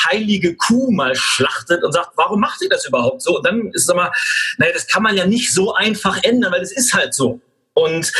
heilige 0.06 0.56
Kuh 0.58 0.92
mal 0.92 1.16
schlachtet 1.16 1.82
und 1.82 1.94
sagt, 1.94 2.12
warum 2.16 2.42
macht 2.42 2.62
ihr 2.62 2.70
das 2.70 2.86
überhaupt 2.86 3.22
so? 3.22 3.38
Und 3.38 3.46
dann 3.46 3.72
ist 3.72 3.84
es 3.84 3.90
immer, 3.90 4.12
naja, 4.58 4.74
das 4.74 4.86
kann 4.86 5.02
man 5.02 5.16
ja 5.16 5.29
nicht 5.30 5.54
so 5.54 5.74
einfach 5.74 6.22
ändern, 6.24 6.52
weil 6.52 6.62
es 6.62 6.72
ist 6.72 6.94
halt 6.94 7.14
so. 7.14 7.40
Und 7.74 8.12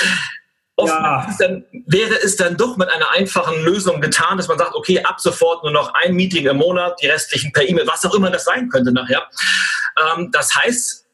oftmals 0.76 1.40
ja. 1.40 1.48
dann, 1.48 1.66
wäre 1.86 2.16
es 2.16 2.36
dann 2.36 2.58
doch 2.58 2.78
mit 2.78 2.90
einer 2.90 3.12
einfachen 3.12 3.64
Lösung 3.64 4.02
getan, 4.02 4.38
dass 4.38 4.48
man 4.48 4.58
sagt, 4.58 4.76
okay, 4.76 5.02
ab 5.04 5.20
sofort 5.20 5.64
nur 5.64 5.72
noch 5.72 5.94
ein 5.94 6.16
Meeting 6.16 6.48
im 6.48 6.58
Monat, 6.58 7.00
die 7.02 7.08
restlichen 7.08 7.52
per 7.52 7.68
E-Mail, 7.68 7.88
was 7.88 8.06
auch 8.06 8.16
immer 8.16 8.30
das 8.30 8.46
sein 8.46 8.70
könnte 8.70 8.92
nachher. 8.92 9.28
Ähm, 10.16 10.30
das 10.32 10.56
heißt, 10.56 11.06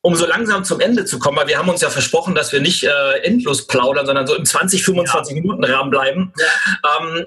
um 0.00 0.14
so 0.14 0.26
langsam 0.26 0.64
zum 0.64 0.80
Ende 0.80 1.04
zu 1.04 1.18
kommen, 1.18 1.36
weil 1.36 1.48
wir 1.48 1.58
haben 1.58 1.68
uns 1.68 1.80
ja 1.80 1.90
versprochen, 1.90 2.34
dass 2.34 2.52
wir 2.52 2.60
nicht 2.60 2.84
äh, 2.84 3.18
endlos 3.22 3.66
plaudern, 3.66 4.06
sondern 4.06 4.26
so 4.26 4.34
im 4.34 4.44
20, 4.44 4.84
25 4.84 5.34
ja. 5.34 5.42
Minuten 5.42 5.64
Rahmen 5.64 5.90
bleiben. 5.90 6.32
Ja. 6.38 6.98
Ähm, 7.00 7.26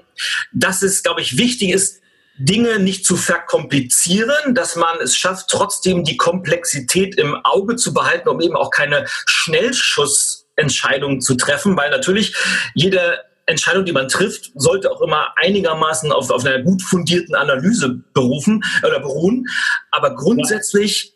dass 0.52 0.82
es, 0.82 1.02
glaube 1.02 1.20
ich, 1.20 1.36
wichtig 1.36 1.70
ist, 1.70 2.01
Dinge 2.38 2.78
nicht 2.78 3.04
zu 3.04 3.16
verkomplizieren, 3.16 4.54
dass 4.54 4.76
man 4.76 4.98
es 5.02 5.16
schafft, 5.16 5.48
trotzdem 5.50 6.04
die 6.04 6.16
Komplexität 6.16 7.16
im 7.16 7.34
Auge 7.44 7.76
zu 7.76 7.92
behalten, 7.92 8.28
um 8.28 8.40
eben 8.40 8.56
auch 8.56 8.70
keine 8.70 9.06
Schnellschussentscheidungen 9.26 11.20
zu 11.20 11.34
treffen, 11.36 11.76
weil 11.76 11.90
natürlich 11.90 12.34
jede 12.74 13.20
Entscheidung, 13.46 13.84
die 13.84 13.92
man 13.92 14.08
trifft, 14.08 14.50
sollte 14.54 14.90
auch 14.90 15.00
immer 15.02 15.34
einigermaßen 15.36 16.12
auf, 16.12 16.30
auf 16.30 16.44
einer 16.44 16.62
gut 16.62 16.80
fundierten 16.82 17.34
Analyse 17.34 18.02
berufen 18.14 18.62
oder 18.86 19.00
beruhen. 19.00 19.46
Aber 19.90 20.14
grundsätzlich 20.14 21.14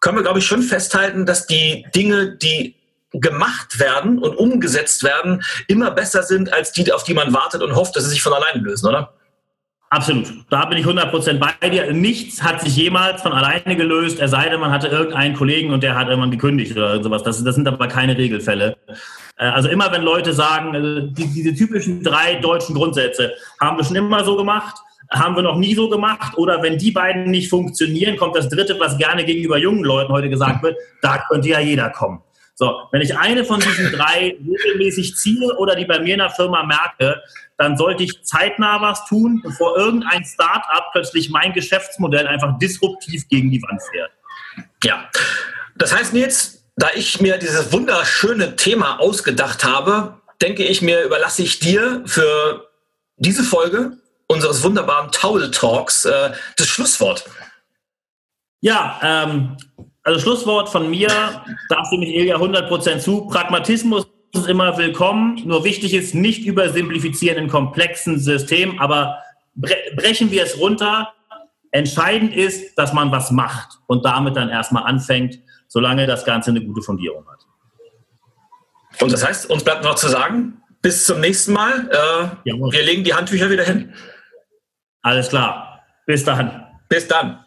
können 0.00 0.16
wir, 0.16 0.22
glaube 0.22 0.38
ich, 0.38 0.46
schon 0.46 0.62
festhalten, 0.62 1.26
dass 1.26 1.46
die 1.46 1.86
Dinge, 1.94 2.36
die 2.36 2.76
gemacht 3.12 3.78
werden 3.80 4.18
und 4.18 4.36
umgesetzt 4.36 5.02
werden, 5.02 5.42
immer 5.66 5.90
besser 5.90 6.22
sind 6.22 6.52
als 6.52 6.72
die, 6.72 6.92
auf 6.92 7.02
die 7.02 7.14
man 7.14 7.34
wartet 7.34 7.60
und 7.62 7.74
hofft, 7.74 7.96
dass 7.96 8.04
sie 8.04 8.10
sich 8.10 8.22
von 8.22 8.32
alleine 8.32 8.62
lösen, 8.62 8.88
oder? 8.88 9.12
Absolut. 9.92 10.32
Da 10.50 10.66
bin 10.66 10.78
ich 10.78 10.86
100% 10.86 11.40
bei 11.40 11.68
dir. 11.68 11.92
Nichts 11.92 12.44
hat 12.44 12.60
sich 12.60 12.76
jemals 12.76 13.22
von 13.22 13.32
alleine 13.32 13.74
gelöst, 13.74 14.20
es 14.20 14.30
sei 14.30 14.48
denn, 14.48 14.60
man 14.60 14.70
hatte 14.70 14.86
irgendeinen 14.86 15.34
Kollegen 15.34 15.72
und 15.72 15.82
der 15.82 15.96
hat 15.96 16.06
irgendwann 16.06 16.30
gekündigt 16.30 16.76
oder 16.76 17.02
sowas. 17.02 17.24
Das, 17.24 17.42
das 17.42 17.56
sind 17.56 17.66
aber 17.66 17.88
keine 17.88 18.16
Regelfälle. 18.16 18.76
Äh, 19.36 19.46
also 19.46 19.68
immer, 19.68 19.90
wenn 19.90 20.02
Leute 20.02 20.32
sagen, 20.32 20.76
also 20.76 21.00
die, 21.00 21.26
diese 21.26 21.54
typischen 21.54 22.04
drei 22.04 22.36
deutschen 22.36 22.76
Grundsätze 22.76 23.32
haben 23.60 23.78
wir 23.78 23.84
schon 23.84 23.96
immer 23.96 24.24
so 24.24 24.36
gemacht, 24.36 24.76
haben 25.10 25.34
wir 25.34 25.42
noch 25.42 25.56
nie 25.56 25.74
so 25.74 25.88
gemacht 25.88 26.38
oder 26.38 26.62
wenn 26.62 26.78
die 26.78 26.92
beiden 26.92 27.24
nicht 27.24 27.50
funktionieren, 27.50 28.16
kommt 28.16 28.36
das 28.36 28.48
dritte, 28.48 28.78
was 28.78 28.96
gerne 28.96 29.24
gegenüber 29.24 29.58
jungen 29.58 29.82
Leuten 29.82 30.12
heute 30.12 30.28
gesagt 30.28 30.62
wird, 30.62 30.76
da 31.02 31.18
könnte 31.28 31.48
ja 31.48 31.58
jeder 31.58 31.90
kommen. 31.90 32.22
So, 32.60 32.86
wenn 32.92 33.00
ich 33.00 33.16
eine 33.16 33.42
von 33.42 33.58
diesen 33.58 33.90
drei 33.96 34.36
regelmäßig 34.38 35.16
ziehe 35.16 35.56
oder 35.56 35.74
die 35.74 35.86
bei 35.86 35.98
mir 35.98 36.12
in 36.12 36.20
der 36.20 36.28
Firma 36.28 36.62
merke, 36.62 37.22
dann 37.56 37.78
sollte 37.78 38.02
ich 38.02 38.22
zeitnah 38.22 38.82
was 38.82 39.06
tun, 39.06 39.40
bevor 39.42 39.78
irgendein 39.78 40.22
Start-up 40.26 40.90
plötzlich 40.92 41.30
mein 41.30 41.54
Geschäftsmodell 41.54 42.26
einfach 42.26 42.58
disruptiv 42.58 43.26
gegen 43.28 43.50
die 43.50 43.62
Wand 43.62 43.80
fährt. 43.90 44.10
Ja, 44.84 45.08
das 45.76 45.96
heißt 45.96 46.12
Nils, 46.12 46.62
da 46.76 46.88
ich 46.94 47.18
mir 47.22 47.38
dieses 47.38 47.72
wunderschöne 47.72 48.56
Thema 48.56 49.00
ausgedacht 49.00 49.64
habe, 49.64 50.20
denke 50.42 50.62
ich 50.62 50.82
mir, 50.82 51.02
überlasse 51.02 51.42
ich 51.42 51.60
dir 51.60 52.02
für 52.04 52.68
diese 53.16 53.42
Folge 53.42 53.96
unseres 54.26 54.62
wunderbaren 54.62 55.10
Towel 55.12 55.50
Talks 55.50 56.04
äh, 56.04 56.32
das 56.58 56.66
Schlusswort. 56.66 57.24
Ja, 58.60 59.00
ähm, 59.02 59.56
also 60.02 60.20
Schlusswort 60.20 60.68
von 60.68 60.88
mir, 60.88 61.08
da 61.68 61.84
stimme 61.86 62.06
ich 62.06 62.14
Ilja 62.14 62.36
100% 62.36 62.98
zu. 62.98 63.26
Pragmatismus 63.26 64.06
ist 64.32 64.48
immer 64.48 64.76
willkommen. 64.78 65.40
Nur 65.44 65.64
wichtig 65.64 65.94
ist, 65.94 66.14
nicht 66.14 66.46
übersimplifizieren 66.46 67.38
in 67.38 67.48
komplexen 67.48 68.18
Systemen, 68.18 68.78
aber 68.78 69.18
brechen 69.54 70.30
wir 70.30 70.44
es 70.44 70.58
runter. 70.58 71.12
Entscheidend 71.72 72.34
ist, 72.34 72.76
dass 72.78 72.92
man 72.92 73.12
was 73.12 73.30
macht 73.30 73.78
und 73.86 74.04
damit 74.04 74.36
dann 74.36 74.48
erstmal 74.48 74.84
anfängt, 74.84 75.38
solange 75.68 76.06
das 76.06 76.24
Ganze 76.24 76.50
eine 76.50 76.64
gute 76.64 76.82
Fundierung 76.82 77.24
hat. 77.28 77.46
Und 79.00 79.12
das 79.12 79.24
heißt, 79.24 79.50
uns 79.50 79.62
bleibt 79.62 79.84
noch 79.84 79.94
zu 79.94 80.08
sagen, 80.08 80.62
bis 80.82 81.04
zum 81.04 81.20
nächsten 81.20 81.52
Mal. 81.52 81.88
Äh, 81.90 82.50
wir 82.72 82.82
legen 82.82 83.04
die 83.04 83.14
Handtücher 83.14 83.50
wieder 83.50 83.64
hin. 83.64 83.94
Alles 85.02 85.28
klar. 85.28 85.82
Bis 86.06 86.24
dann. 86.24 86.66
Bis 86.88 87.06
dann. 87.06 87.44